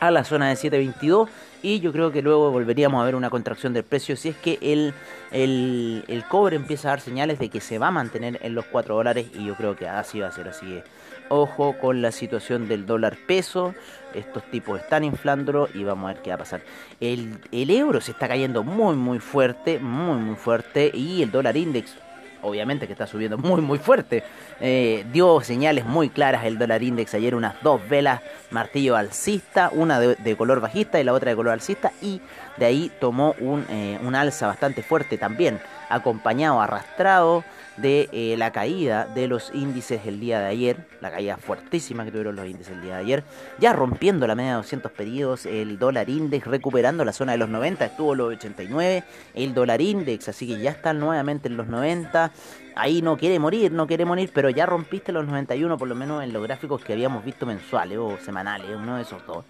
a 0.00 0.10
la 0.10 0.24
zona 0.24 0.48
de 0.48 0.54
7.22 0.54 1.28
y 1.62 1.80
yo 1.80 1.92
creo 1.92 2.12
que 2.12 2.22
luego 2.22 2.50
volveríamos 2.50 3.00
a 3.00 3.04
ver 3.04 3.14
una 3.14 3.30
contracción 3.30 3.72
del 3.72 3.82
precio 3.82 4.16
si 4.16 4.28
es 4.28 4.36
que 4.36 4.58
el, 4.60 4.94
el, 5.32 6.24
cobre 6.28 6.56
empieza 6.56 6.88
a 6.88 6.90
dar 6.92 7.00
señales 7.00 7.38
de 7.38 7.48
que 7.48 7.60
se 7.60 7.78
va 7.78 7.88
a 7.88 7.90
mantener 7.90 8.38
en 8.42 8.54
los 8.54 8.66
4 8.66 8.94
dólares 8.94 9.26
y 9.34 9.46
yo 9.46 9.54
creo 9.54 9.74
que 9.74 9.88
así 9.88 10.20
va 10.20 10.28
a 10.28 10.32
ser. 10.32 10.48
Así 10.48 10.82
ojo 11.28 11.76
con 11.80 12.02
la 12.02 12.12
situación 12.12 12.68
del 12.68 12.86
dólar 12.86 13.16
peso. 13.26 13.74
Estos 14.14 14.44
tipos 14.50 14.80
están 14.80 15.04
inflándolo 15.04 15.68
y 15.74 15.82
vamos 15.84 16.10
a 16.10 16.14
ver 16.14 16.22
qué 16.22 16.30
va 16.30 16.36
a 16.36 16.38
pasar. 16.38 16.62
El, 17.00 17.38
el 17.50 17.70
euro 17.70 18.00
se 18.00 18.12
está 18.12 18.28
cayendo 18.28 18.62
muy 18.62 18.94
muy 18.96 19.18
fuerte 19.18 19.78
muy 19.78 20.18
muy 20.18 20.36
fuerte 20.36 20.90
y 20.94 21.22
el 21.22 21.30
dólar 21.30 21.56
index 21.56 21.96
obviamente 22.42 22.86
que 22.86 22.92
está 22.92 23.06
subiendo 23.06 23.38
muy 23.38 23.60
muy 23.60 23.78
fuerte. 23.78 24.22
Eh, 24.60 25.04
dio 25.12 25.40
señales 25.40 25.84
muy 25.84 26.08
claras 26.08 26.44
el 26.44 26.58
dólar 26.58 26.82
index 26.82 27.14
ayer, 27.14 27.34
unas 27.34 27.60
dos 27.62 27.80
velas 27.88 28.20
martillo 28.50 28.96
alcista, 28.96 29.70
una 29.72 29.98
de, 30.00 30.36
color 30.36 30.60
bajista 30.60 31.00
y 31.00 31.04
la 31.04 31.12
otra 31.12 31.30
de 31.30 31.36
color 31.36 31.52
alcista, 31.52 31.92
y 32.00 32.20
de 32.56 32.66
ahí 32.66 32.92
tomó 33.00 33.34
un, 33.40 33.64
eh, 33.68 33.98
un 34.02 34.14
alza 34.14 34.46
bastante 34.46 34.82
fuerte 34.82 35.18
también, 35.18 35.60
acompañado, 35.88 36.60
arrastrado 36.60 37.44
de 37.76 38.08
eh, 38.12 38.36
la 38.38 38.52
caída 38.52 39.06
de 39.06 39.28
los 39.28 39.50
índices 39.54 40.06
el 40.06 40.18
día 40.18 40.40
de 40.40 40.46
ayer, 40.46 40.86
la 41.00 41.10
caída 41.10 41.36
fuertísima 41.36 42.04
que 42.04 42.10
tuvieron 42.10 42.36
los 42.36 42.46
índices 42.46 42.74
el 42.74 42.82
día 42.82 42.94
de 42.94 43.00
ayer, 43.00 43.24
ya 43.58 43.72
rompiendo 43.72 44.26
la 44.26 44.34
media 44.34 44.52
de 44.52 44.56
200 44.56 44.92
periodos, 44.92 45.46
el 45.46 45.78
dólar 45.78 46.08
index 46.08 46.46
recuperando 46.46 47.04
la 47.04 47.12
zona 47.12 47.32
de 47.32 47.38
los 47.38 47.48
90, 47.48 47.84
estuvo 47.84 48.14
los 48.14 48.32
89, 48.34 49.04
el 49.34 49.54
dólar 49.54 49.80
index, 49.80 50.28
así 50.28 50.46
que 50.46 50.58
ya 50.60 50.70
está 50.70 50.92
nuevamente 50.94 51.48
en 51.48 51.56
los 51.56 51.66
90, 51.66 52.32
ahí 52.74 53.02
no 53.02 53.16
quiere 53.16 53.38
morir, 53.38 53.72
no 53.72 53.86
quiere 53.86 54.04
morir, 54.04 54.30
pero 54.32 54.48
ya 54.48 54.64
rompiste 54.64 55.12
los 55.12 55.26
91 55.26 55.76
por 55.76 55.88
lo 55.88 55.94
menos 55.94 56.24
en 56.24 56.32
los 56.32 56.42
gráficos 56.42 56.82
que 56.82 56.94
habíamos 56.94 57.24
visto 57.24 57.44
mensuales 57.44 57.98
o 57.98 58.16
semanales, 58.18 58.68
uno 58.74 58.96
de 58.96 59.02
esos 59.02 59.24
dos, 59.26 59.44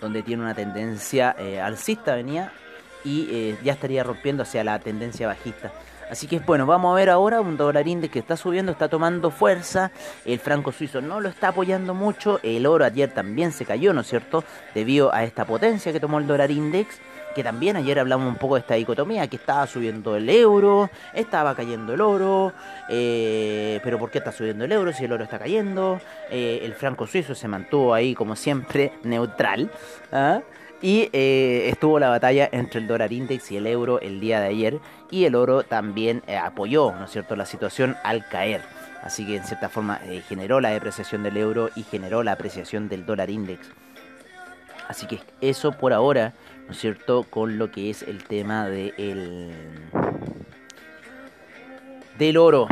donde 0.00 0.22
tiene 0.22 0.44
una 0.44 0.54
tendencia 0.54 1.34
eh, 1.36 1.60
alcista 1.60 2.14
venía 2.14 2.52
y 3.08 3.26
eh, 3.30 3.56
ya 3.64 3.72
estaría 3.72 4.04
rompiendo 4.04 4.42
hacia 4.42 4.62
la 4.62 4.78
tendencia 4.78 5.26
bajista. 5.26 5.72
Así 6.10 6.26
que 6.26 6.40
bueno, 6.40 6.66
vamos 6.66 6.92
a 6.92 6.94
ver 6.94 7.08
ahora 7.08 7.40
un 7.40 7.56
dólar 7.56 7.88
index 7.88 8.12
que 8.12 8.18
está 8.18 8.36
subiendo, 8.36 8.72
está 8.72 8.88
tomando 8.88 9.30
fuerza. 9.30 9.90
El 10.24 10.38
franco 10.38 10.72
suizo 10.72 11.00
no 11.00 11.20
lo 11.20 11.28
está 11.28 11.48
apoyando 11.48 11.94
mucho. 11.94 12.38
El 12.42 12.66
oro 12.66 12.84
ayer 12.84 13.10
también 13.12 13.52
se 13.52 13.64
cayó, 13.64 13.92
¿no 13.94 14.02
es 14.02 14.08
cierto? 14.08 14.44
Debido 14.74 15.12
a 15.12 15.24
esta 15.24 15.46
potencia 15.46 15.92
que 15.92 16.00
tomó 16.00 16.18
el 16.18 16.26
dólar 16.26 16.50
index. 16.50 16.98
Que 17.34 17.42
también 17.42 17.76
ayer 17.76 17.98
hablamos 17.98 18.26
un 18.26 18.36
poco 18.36 18.54
de 18.54 18.62
esta 18.62 18.74
dicotomía, 18.74 19.26
que 19.28 19.36
estaba 19.36 19.66
subiendo 19.66 20.16
el 20.16 20.28
euro, 20.28 20.90
estaba 21.14 21.54
cayendo 21.54 21.94
el 21.94 22.00
oro, 22.00 22.52
eh, 22.88 23.80
pero 23.84 23.98
¿por 23.98 24.10
qué 24.10 24.18
está 24.18 24.32
subiendo 24.32 24.64
el 24.64 24.72
euro 24.72 24.92
si 24.92 25.04
el 25.04 25.12
oro 25.12 25.24
está 25.24 25.38
cayendo? 25.38 26.00
Eh, 26.30 26.60
el 26.62 26.74
franco 26.74 27.06
suizo 27.06 27.34
se 27.34 27.46
mantuvo 27.46 27.94
ahí 27.94 28.14
como 28.14 28.34
siempre 28.34 28.92
neutral. 29.04 29.70
¿ah? 30.10 30.40
Y 30.80 31.08
eh, 31.12 31.68
estuvo 31.70 31.98
la 31.98 32.08
batalla 32.08 32.48
entre 32.52 32.80
el 32.80 32.86
dólar 32.86 33.12
index 33.12 33.50
y 33.50 33.56
el 33.56 33.66
euro 33.66 34.00
el 34.00 34.20
día 34.20 34.40
de 34.40 34.48
ayer. 34.48 34.78
Y 35.10 35.24
el 35.24 35.34
oro 35.34 35.64
también 35.64 36.22
eh, 36.26 36.36
apoyó, 36.36 36.92
¿no 36.92 37.06
es 37.06 37.10
cierto?, 37.10 37.34
la 37.34 37.46
situación 37.46 37.96
al 38.04 38.28
caer. 38.28 38.62
Así 39.02 39.26
que 39.26 39.36
en 39.36 39.44
cierta 39.44 39.68
forma 39.68 40.00
eh, 40.04 40.22
generó 40.28 40.60
la 40.60 40.70
depreciación 40.70 41.22
del 41.22 41.36
euro 41.36 41.70
y 41.74 41.82
generó 41.82 42.22
la 42.22 42.32
apreciación 42.32 42.88
del 42.88 43.06
dólar 43.06 43.30
index. 43.30 43.68
Así 44.86 45.06
que 45.06 45.20
eso 45.40 45.72
por 45.72 45.92
ahora, 45.92 46.34
¿no 46.66 46.72
es 46.72 46.78
cierto?, 46.78 47.24
con 47.28 47.58
lo 47.58 47.70
que 47.72 47.90
es 47.90 48.02
el 48.02 48.22
tema 48.22 48.68
de 48.68 48.94
el, 48.96 49.50
del 52.18 52.36
oro. 52.36 52.68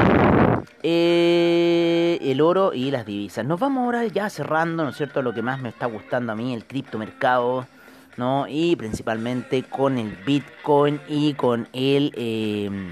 el 0.82 2.40
oro 2.40 2.72
y 2.72 2.90
las 2.92 3.04
divisas. 3.04 3.44
Nos 3.44 3.58
vamos 3.58 3.84
ahora 3.84 4.04
ya 4.06 4.30
cerrando, 4.30 4.84
¿no 4.84 4.90
es 4.90 4.96
cierto?, 4.96 5.22
lo 5.22 5.34
que 5.34 5.42
más 5.42 5.60
me 5.60 5.70
está 5.70 5.86
gustando 5.86 6.32
a 6.32 6.36
mí, 6.36 6.54
el 6.54 6.64
criptomercado 6.64 7.66
¿no? 8.16 8.46
Y 8.48 8.76
principalmente 8.76 9.62
con 9.62 9.98
el 9.98 10.16
Bitcoin 10.24 11.00
y 11.08 11.34
con 11.34 11.68
el... 11.72 12.12
Em, 12.16 12.90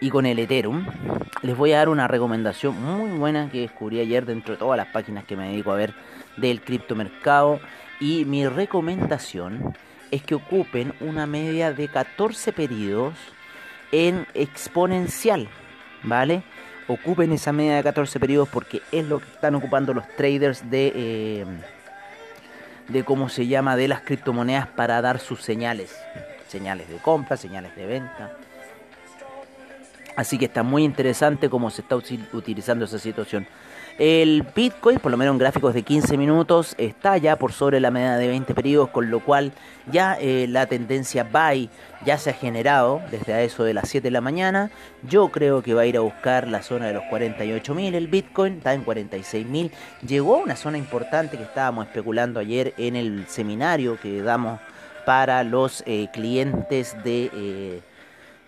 y 0.00 0.10
con 0.10 0.26
el 0.26 0.40
Ethereum, 0.40 0.84
les 1.42 1.56
voy 1.56 1.72
a 1.72 1.78
dar 1.78 1.88
una 1.88 2.08
recomendación 2.08 2.74
muy 2.82 3.16
buena 3.16 3.48
que 3.50 3.60
descubrí 3.60 4.00
ayer 4.00 4.26
dentro 4.26 4.54
de 4.54 4.58
todas 4.58 4.76
las 4.76 4.88
páginas 4.88 5.24
que 5.24 5.36
me 5.36 5.50
dedico 5.50 5.70
a 5.70 5.76
ver 5.76 5.94
del 6.36 6.60
criptomercado. 6.60 7.60
Y 8.00 8.24
mi 8.24 8.48
recomendación 8.48 9.76
es 10.10 10.24
que 10.24 10.34
ocupen 10.34 10.92
una 11.00 11.26
media 11.26 11.72
de 11.72 11.86
14 11.86 12.52
periodos 12.52 13.14
en 13.92 14.26
exponencial, 14.34 15.48
¿vale? 16.02 16.42
Ocupen 16.88 17.30
esa 17.30 17.52
media 17.52 17.76
de 17.76 17.84
14 17.84 18.18
periodos 18.18 18.48
porque 18.48 18.82
es 18.90 19.06
lo 19.06 19.20
que 19.20 19.26
están 19.26 19.54
ocupando 19.54 19.94
los 19.94 20.08
traders 20.16 20.68
de, 20.68 20.92
eh, 20.96 21.46
de 22.92 23.04
cómo 23.04 23.28
se 23.28 23.46
llama, 23.46 23.76
de 23.76 23.88
las 23.88 24.02
criptomonedas 24.02 24.68
para 24.68 25.00
dar 25.00 25.18
sus 25.18 25.42
señales. 25.42 25.96
Señales 26.48 26.88
de 26.88 26.96
compra, 26.96 27.36
señales 27.36 27.74
de 27.74 27.86
venta. 27.86 28.36
Así 30.16 30.38
que 30.38 30.44
está 30.44 30.62
muy 30.62 30.84
interesante 30.84 31.48
cómo 31.48 31.70
se 31.70 31.82
está 31.82 31.96
utilizando 31.96 32.84
esa 32.84 32.98
situación. 32.98 33.46
El 33.98 34.46
Bitcoin, 34.54 34.98
por 34.98 35.10
lo 35.10 35.18
menos 35.18 35.32
en 35.32 35.38
gráficos 35.38 35.74
de 35.74 35.82
15 35.82 36.16
minutos, 36.16 36.74
está 36.78 37.18
ya 37.18 37.36
por 37.36 37.52
sobre 37.52 37.78
la 37.78 37.90
media 37.90 38.16
de 38.16 38.26
20 38.26 38.54
periodos, 38.54 38.88
con 38.88 39.10
lo 39.10 39.20
cual 39.20 39.52
ya 39.90 40.16
eh, 40.18 40.46
la 40.48 40.66
tendencia 40.66 41.24
buy 41.24 41.68
ya 42.04 42.18
se 42.18 42.30
ha 42.30 42.32
generado 42.32 43.02
desde 43.10 43.34
a 43.34 43.42
eso 43.42 43.64
de 43.64 43.74
las 43.74 43.88
7 43.88 44.06
de 44.06 44.10
la 44.10 44.20
mañana. 44.20 44.70
Yo 45.08 45.28
creo 45.28 45.62
que 45.62 45.74
va 45.74 45.82
a 45.82 45.86
ir 45.86 45.96
a 45.96 46.00
buscar 46.00 46.48
la 46.48 46.62
zona 46.62 46.86
de 46.86 46.94
los 46.94 47.04
48.000 47.04 47.94
el 47.94 48.08
Bitcoin, 48.08 48.54
está 48.54 48.72
en 48.74 48.84
46.000. 48.84 49.70
Llegó 50.06 50.36
a 50.36 50.38
una 50.38 50.56
zona 50.56 50.78
importante 50.78 51.36
que 51.36 51.44
estábamos 51.44 51.86
especulando 51.86 52.40
ayer 52.40 52.74
en 52.78 52.96
el 52.96 53.26
seminario 53.28 53.98
que 54.00 54.22
damos 54.22 54.58
para 55.04 55.44
los 55.44 55.82
eh, 55.86 56.08
clientes 56.12 56.96
de... 57.04 57.30
Eh, 57.34 57.80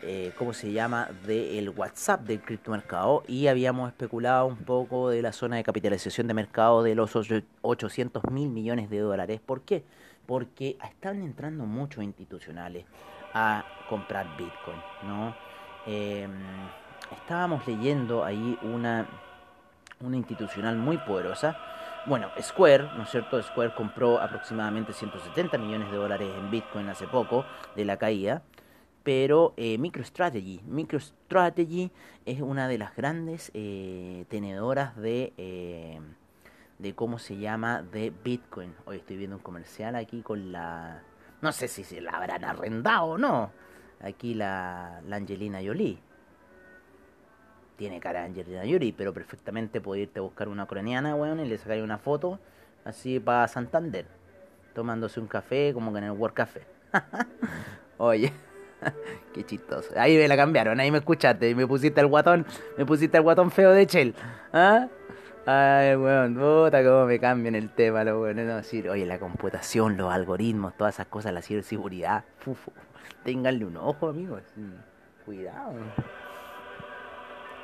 eh, 0.06 0.32
¿cómo 0.36 0.52
se 0.52 0.70
llama?, 0.70 1.08
del 1.26 1.70
WhatsApp 1.70 2.26
del 2.26 2.42
criptomercado 2.42 3.24
y 3.26 3.46
habíamos 3.46 3.88
especulado 3.88 4.44
un 4.44 4.58
poco 4.58 5.08
de 5.08 5.22
la 5.22 5.32
zona 5.32 5.56
de 5.56 5.64
capitalización 5.64 6.26
de 6.26 6.34
mercado 6.34 6.82
de 6.82 6.94
los 6.94 7.16
800 7.62 8.22
mil 8.30 8.50
millones 8.50 8.90
de 8.90 8.98
dólares. 8.98 9.40
¿Por 9.44 9.62
qué? 9.62 9.82
Porque 10.26 10.76
están 10.84 11.22
entrando 11.22 11.64
muchos 11.64 12.04
institucionales 12.04 12.84
a 13.32 13.64
comprar 13.88 14.36
Bitcoin, 14.36 14.78
¿no? 15.04 15.34
Em, 15.86 16.32
estábamos 17.10 17.66
leyendo 17.66 18.24
ahí 18.24 18.58
una, 18.60 19.08
una 20.00 20.16
institucional 20.18 20.76
muy 20.76 20.98
poderosa. 20.98 21.56
Bueno, 22.04 22.28
Square, 22.42 22.90
¿no 22.94 23.04
es 23.04 23.10
cierto? 23.10 23.42
Square 23.42 23.74
compró 23.74 24.20
aproximadamente 24.20 24.92
170 24.92 25.56
millones 25.56 25.90
de 25.90 25.96
dólares 25.96 26.28
en 26.36 26.50
Bitcoin 26.50 26.90
hace 26.90 27.06
poco 27.06 27.46
de 27.74 27.86
la 27.86 27.96
caída 27.96 28.42
pero 29.04 29.52
eh, 29.58 29.78
MicroStrategy. 29.78 30.62
MicroStrategy 30.66 31.92
es 32.24 32.40
una 32.40 32.66
de 32.66 32.78
las 32.78 32.96
grandes 32.96 33.50
eh, 33.54 34.24
tenedoras 34.28 34.96
de, 34.96 35.34
eh, 35.36 36.00
de, 36.78 36.94
¿cómo 36.94 37.18
se 37.18 37.36
llama?, 37.36 37.82
de 37.82 38.12
Bitcoin. 38.24 38.74
Hoy 38.86 38.96
estoy 38.96 39.18
viendo 39.18 39.36
un 39.36 39.42
comercial 39.42 39.94
aquí 39.94 40.22
con 40.22 40.50
la... 40.50 41.02
No 41.42 41.52
sé 41.52 41.68
si 41.68 41.84
se 41.84 42.00
la 42.00 42.12
habrán 42.12 42.44
arrendado 42.44 43.04
o 43.04 43.18
no. 43.18 43.52
Aquí 44.00 44.32
la, 44.32 45.02
Angelina 45.10 45.60
Jolie. 45.62 45.98
Tiene 47.76 48.00
cara 48.00 48.20
de 48.20 48.26
Angelina 48.26 48.62
Jolie, 48.62 48.94
pero 48.96 49.12
perfectamente 49.12 49.82
puede 49.82 50.02
irte 50.02 50.20
a 50.20 50.22
buscar 50.22 50.48
una 50.48 50.64
ucraniana, 50.64 51.14
weón, 51.14 51.40
y 51.40 51.44
le 51.46 51.58
sacáis 51.58 51.82
una 51.82 51.98
foto 51.98 52.40
así 52.86 53.20
para 53.20 53.48
Santander. 53.48 54.06
Tomándose 54.74 55.20
un 55.20 55.26
café 55.26 55.72
como 55.74 55.92
que 55.92 55.98
en 55.98 56.04
el 56.04 56.12
World 56.12 56.34
Café. 56.34 56.62
Oye. 57.98 58.32
Qué 59.34 59.44
chistoso. 59.44 59.90
Ahí 59.96 60.16
me 60.16 60.28
la 60.28 60.36
cambiaron, 60.36 60.78
ahí 60.80 60.90
me 60.90 60.98
escuchaste 60.98 61.54
me 61.54 61.66
pusiste 61.66 62.00
el 62.00 62.06
guatón, 62.06 62.46
me 62.76 62.86
pusiste 62.86 63.16
el 63.16 63.22
guatón 63.22 63.50
feo 63.50 63.72
de 63.72 63.86
Chel. 63.86 64.14
¿Ah? 64.52 64.88
Ay, 65.46 65.94
weón, 65.96 66.34
puta, 66.34 66.82
cómo 66.82 67.04
me 67.04 67.18
cambian 67.18 67.54
el 67.54 67.68
tema, 67.70 68.02
lo 68.02 68.18
bueno, 68.18 68.42
no 68.44 68.56
decir, 68.56 68.88
oye, 68.88 69.04
la 69.04 69.18
computación, 69.18 69.96
los 69.96 70.10
algoritmos, 70.10 70.74
todas 70.74 70.94
esas 70.94 71.06
cosas, 71.06 71.34
la 71.34 71.42
ciberseguridad. 71.42 72.24
Ténganle 73.24 73.66
un 73.66 73.76
ojo, 73.76 74.08
amigos. 74.08 74.42
Cuidado. 75.26 75.74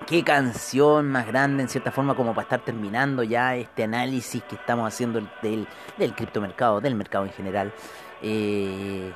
Qué 0.06 0.22
canción 0.24 1.08
más 1.08 1.26
grande, 1.26 1.62
en 1.62 1.68
cierta 1.68 1.90
forma, 1.90 2.14
como 2.14 2.34
para 2.34 2.42
estar 2.42 2.64
terminando 2.64 3.22
ya 3.22 3.56
este 3.56 3.84
análisis 3.84 4.42
que 4.42 4.56
estamos 4.56 4.86
haciendo 4.86 5.20
del, 5.40 5.66
del 5.96 6.14
criptomercado, 6.14 6.80
del 6.82 6.94
mercado 6.94 7.24
en 7.24 7.32
general. 7.32 7.72
Eh, 8.20 9.12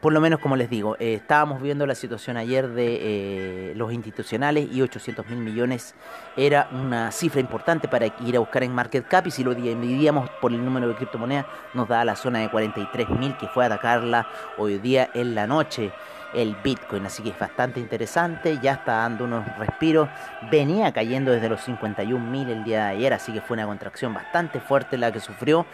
por 0.00 0.12
lo 0.12 0.20
menos 0.20 0.40
como 0.40 0.56
les 0.56 0.70
digo, 0.70 0.96
eh, 0.98 1.14
estábamos 1.14 1.60
viendo 1.60 1.86
la 1.86 1.94
situación 1.94 2.36
ayer 2.36 2.68
de 2.68 2.98
eh, 3.00 3.72
los 3.76 3.92
institucionales 3.92 4.68
y 4.70 4.82
800 4.82 5.26
mil 5.28 5.38
millones 5.38 5.94
era 6.36 6.68
una 6.72 7.10
cifra 7.10 7.40
importante 7.40 7.88
para 7.88 8.06
ir 8.06 8.36
a 8.36 8.40
buscar 8.40 8.62
en 8.62 8.74
market 8.74 9.06
cap 9.08 9.26
y 9.26 9.30
si 9.30 9.42
lo 9.42 9.54
dividíamos 9.54 10.30
por 10.40 10.52
el 10.52 10.64
número 10.64 10.88
de 10.88 10.94
criptomonedas 10.94 11.46
nos 11.74 11.88
da 11.88 12.04
la 12.04 12.16
zona 12.16 12.40
de 12.40 12.50
43 12.50 13.08
mil 13.10 13.36
que 13.36 13.48
fue 13.48 13.64
a 13.64 13.66
atacarla 13.66 14.28
hoy 14.56 14.78
día 14.78 15.10
en 15.14 15.34
la 15.34 15.46
noche 15.46 15.92
el 16.34 16.56
Bitcoin, 16.62 17.06
así 17.06 17.22
que 17.22 17.30
es 17.30 17.38
bastante 17.38 17.80
interesante, 17.80 18.58
ya 18.62 18.74
está 18.74 18.98
dando 18.98 19.24
unos 19.24 19.44
respiros, 19.56 20.08
venía 20.50 20.92
cayendo 20.92 21.32
desde 21.32 21.48
los 21.48 21.62
51 21.62 22.22
mil 22.22 22.50
el 22.50 22.64
día 22.64 22.84
de 22.84 22.90
ayer, 22.90 23.14
así 23.14 23.32
que 23.32 23.40
fue 23.40 23.54
una 23.54 23.66
contracción 23.66 24.12
bastante 24.12 24.60
fuerte 24.60 24.98
la 24.98 25.10
que 25.10 25.20
sufrió 25.20 25.66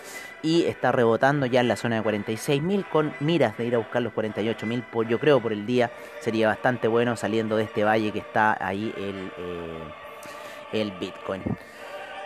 y 0.44 0.66
está 0.66 0.92
rebotando 0.92 1.46
ya 1.46 1.60
en 1.60 1.68
la 1.68 1.76
zona 1.76 1.96
de 1.96 2.02
46 2.02 2.62
mil 2.62 2.84
con 2.84 3.14
miras 3.18 3.56
de 3.56 3.64
ir 3.64 3.74
a 3.74 3.78
buscar 3.78 4.02
los 4.02 4.12
48 4.12 4.66
mil, 4.66 4.84
yo 5.08 5.18
creo 5.18 5.40
por 5.40 5.54
el 5.54 5.64
día 5.64 5.90
sería 6.20 6.48
bastante 6.48 6.86
bueno 6.86 7.16
saliendo 7.16 7.56
de 7.56 7.64
este 7.64 7.82
valle 7.82 8.12
que 8.12 8.18
está 8.18 8.56
ahí 8.60 8.92
el, 8.96 9.32
eh, 9.38 9.82
el 10.72 10.92
Bitcoin. 10.92 11.42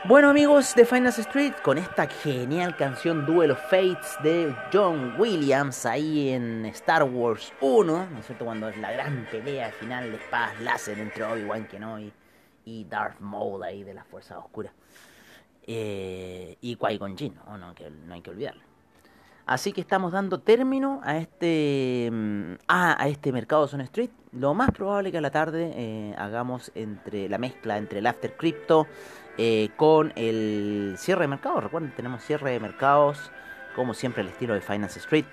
Bueno 0.05 0.31
amigos 0.31 0.75
de 0.75 0.85
Finance 0.85 1.21
Street, 1.21 1.55
con 1.63 1.79
esta 1.79 2.09
genial 2.09 2.77
canción 2.77 3.25
Duel 3.25 3.53
of 3.53 3.61
Fates 3.71 4.17
de 4.23 4.53
John 4.73 5.15
Williams 5.17 5.87
ahí 5.87 6.31
en 6.31 6.67
Star 6.67 7.05
Wars 7.05 7.53
1, 7.61 8.09
¿no 8.11 8.19
es 8.19 8.27
cierto? 8.27 8.45
Cuando 8.45 8.69
es 8.69 8.77
la 8.79 8.91
gran 8.91 9.29
pelea 9.31 9.71
final 9.71 10.11
de 10.11 10.17
espadas 10.17 10.61
láser 10.61 10.99
entre 10.99 11.23
Obi-Wan 11.23 11.69
Kenobi 11.69 12.13
y 12.65 12.85
Darth 12.85 13.21
Maul 13.21 13.63
ahí 13.63 13.85
de 13.85 13.95
las 13.95 14.07
Fuerzas 14.07 14.39
Oscuras. 14.39 14.73
Eh, 15.71 16.57
y 16.63 16.77
Qui-Gon 16.77 17.15
Jinn, 17.15 17.35
¿no? 17.47 17.59
No, 17.59 17.75
que, 17.75 17.91
no 17.91 18.15
hay 18.15 18.23
que 18.23 18.31
olvidarlo. 18.31 18.63
Así 19.45 19.75
que 19.75 19.83
estamos 19.83 20.13
dando 20.13 20.41
término 20.41 21.03
a 21.05 21.19
este 21.19 22.09
mm, 22.11 22.55
a, 22.69 23.07
este 23.07 23.33
mercado 23.33 23.69
Zone 23.69 23.85
Street. 23.85 24.09
Lo 24.33 24.55
más 24.55 24.71
probable 24.71 25.13
que 25.13 25.19
a 25.19 25.21
la 25.21 25.31
tarde 25.31 25.71
eh, 25.77 26.15
hagamos 26.17 26.73
entre 26.75 27.29
la 27.29 27.37
mezcla 27.37 27.77
entre 27.77 27.99
el 27.99 28.07
After 28.07 28.35
Crypto 28.35 28.87
eh, 29.37 29.69
con 29.77 30.15
el 30.17 30.95
cierre 30.97 31.23
de 31.23 31.29
mercado. 31.29 31.61
Recuerden, 31.61 31.93
tenemos 31.95 32.25
cierre 32.25 32.53
de 32.53 32.61
mercados, 32.61 33.31
como 33.77 33.93
siempre, 33.93 34.23
el 34.23 34.29
estilo 34.29 34.55
de 34.55 34.63
Finance 34.63 34.99
Street. 35.01 35.27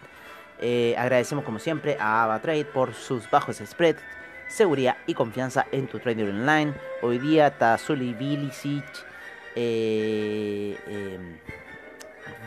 Agradecemos, 0.97 1.45
como 1.45 1.59
siempre, 1.59 1.95
a 1.97 2.23
AvaTrade 2.23 2.65
por 2.65 2.93
sus 2.93 3.29
bajos 3.29 3.61
spreads, 3.65 4.01
seguridad 4.49 4.97
y 5.07 5.13
confianza 5.13 5.65
en 5.71 5.87
tu 5.87 5.99
trader 5.99 6.29
online. 6.29 6.73
Hoy 7.01 7.19
día 7.19 7.47
está 7.47 7.77
Bilicic, 7.87 9.14
eh, 9.55 10.77
eh, 10.87 11.19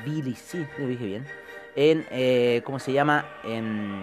Bilicic, 0.05 0.79
lo 0.79 0.87
dije 0.87 1.05
bien, 1.05 1.27
en, 1.75 2.07
eh, 2.11 2.63
¿cómo 2.65 2.79
se 2.79 2.93
llama? 2.93 3.27
En 3.45 4.03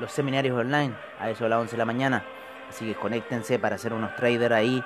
los 0.00 0.12
seminarios 0.12 0.58
online, 0.58 0.94
a 1.18 1.30
eso 1.30 1.44
a 1.46 1.48
las 1.48 1.60
11 1.60 1.72
de 1.72 1.78
la 1.78 1.84
mañana. 1.84 2.24
Así 2.68 2.86
que 2.86 2.94
conéctense 2.94 3.58
para 3.58 3.76
hacer 3.76 3.92
unos 3.92 4.14
traders 4.16 4.54
ahí 4.54 4.84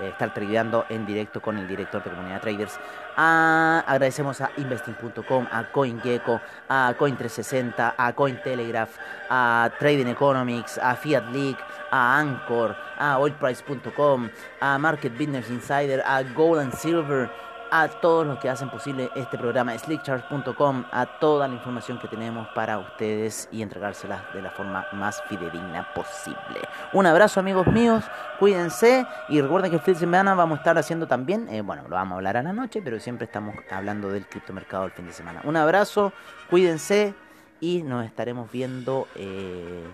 eh, 0.00 0.08
estar 0.10 0.32
tradeando 0.34 0.84
en 0.90 1.06
directo 1.06 1.40
con 1.40 1.56
el 1.56 1.66
director 1.66 2.02
de 2.04 2.10
comunidad 2.10 2.40
traders. 2.40 2.78
Ah, 3.16 3.82
agradecemos 3.86 4.40
a 4.40 4.50
investing.com, 4.56 5.46
a 5.50 5.64
CoinGecko, 5.72 6.40
a 6.68 6.94
Coin360, 6.98 7.94
a 7.96 8.12
Cointelegraph, 8.12 8.90
a 9.30 9.70
Trading 9.78 10.08
Economics, 10.08 10.78
a 10.78 10.94
Fiat 10.96 11.30
League, 11.32 11.58
a 11.90 12.18
Anchor, 12.18 12.76
a 12.98 13.18
oilprice.com, 13.18 14.28
a 14.60 14.78
Market 14.78 15.16
Business 15.16 15.48
Insider, 15.48 16.02
a 16.04 16.22
Gold 16.22 16.60
and 16.60 16.74
Silver 16.74 17.30
a 17.70 17.88
todos 17.88 18.26
los 18.26 18.38
que 18.38 18.48
hacen 18.48 18.70
posible 18.70 19.10
este 19.14 19.38
programa, 19.38 19.76
slickcharge.com, 19.76 20.84
a 20.90 21.06
toda 21.06 21.48
la 21.48 21.54
información 21.54 21.98
que 21.98 22.08
tenemos 22.08 22.48
para 22.48 22.78
ustedes 22.78 23.48
y 23.50 23.62
entregárselas 23.62 24.22
de 24.34 24.42
la 24.42 24.50
forma 24.50 24.86
más 24.92 25.22
fidedigna 25.28 25.92
posible. 25.94 26.60
Un 26.92 27.06
abrazo 27.06 27.40
amigos 27.40 27.66
míos, 27.66 28.04
cuídense 28.38 29.06
y 29.28 29.40
recuerden 29.40 29.70
que 29.70 29.76
el 29.76 29.82
fin 29.82 29.94
de 29.94 30.00
semana 30.00 30.34
vamos 30.34 30.58
a 30.58 30.60
estar 30.60 30.78
haciendo 30.78 31.06
también, 31.06 31.48
eh, 31.48 31.60
bueno, 31.60 31.82
lo 31.84 31.96
vamos 31.96 32.12
a 32.12 32.16
hablar 32.16 32.36
a 32.36 32.42
la 32.42 32.52
noche, 32.52 32.80
pero 32.82 33.00
siempre 33.00 33.26
estamos 33.26 33.54
hablando 33.70 34.08
del 34.10 34.26
criptomercado 34.26 34.84
el 34.84 34.92
fin 34.92 35.06
de 35.06 35.12
semana. 35.12 35.40
Un 35.44 35.56
abrazo, 35.56 36.12
cuídense 36.50 37.14
y 37.60 37.82
nos 37.82 38.04
estaremos 38.04 38.50
viendo 38.50 39.08
eh, 39.14 39.84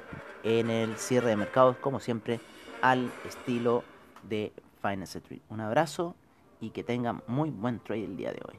en 0.42 0.70
el 0.70 0.96
cierre 0.96 1.30
de 1.30 1.36
mercados, 1.36 1.76
como 1.76 2.00
siempre, 2.00 2.40
al 2.80 3.10
estilo 3.26 3.84
de 4.22 4.52
Finance 4.80 5.18
Street. 5.18 5.42
Un 5.48 5.60
abrazo 5.60 6.16
y 6.62 6.70
que 6.70 6.84
tengan 6.84 7.22
muy 7.26 7.50
buen 7.50 7.80
trade 7.80 8.04
el 8.04 8.16
día 8.16 8.32
de 8.32 8.40
hoy. 8.48 8.54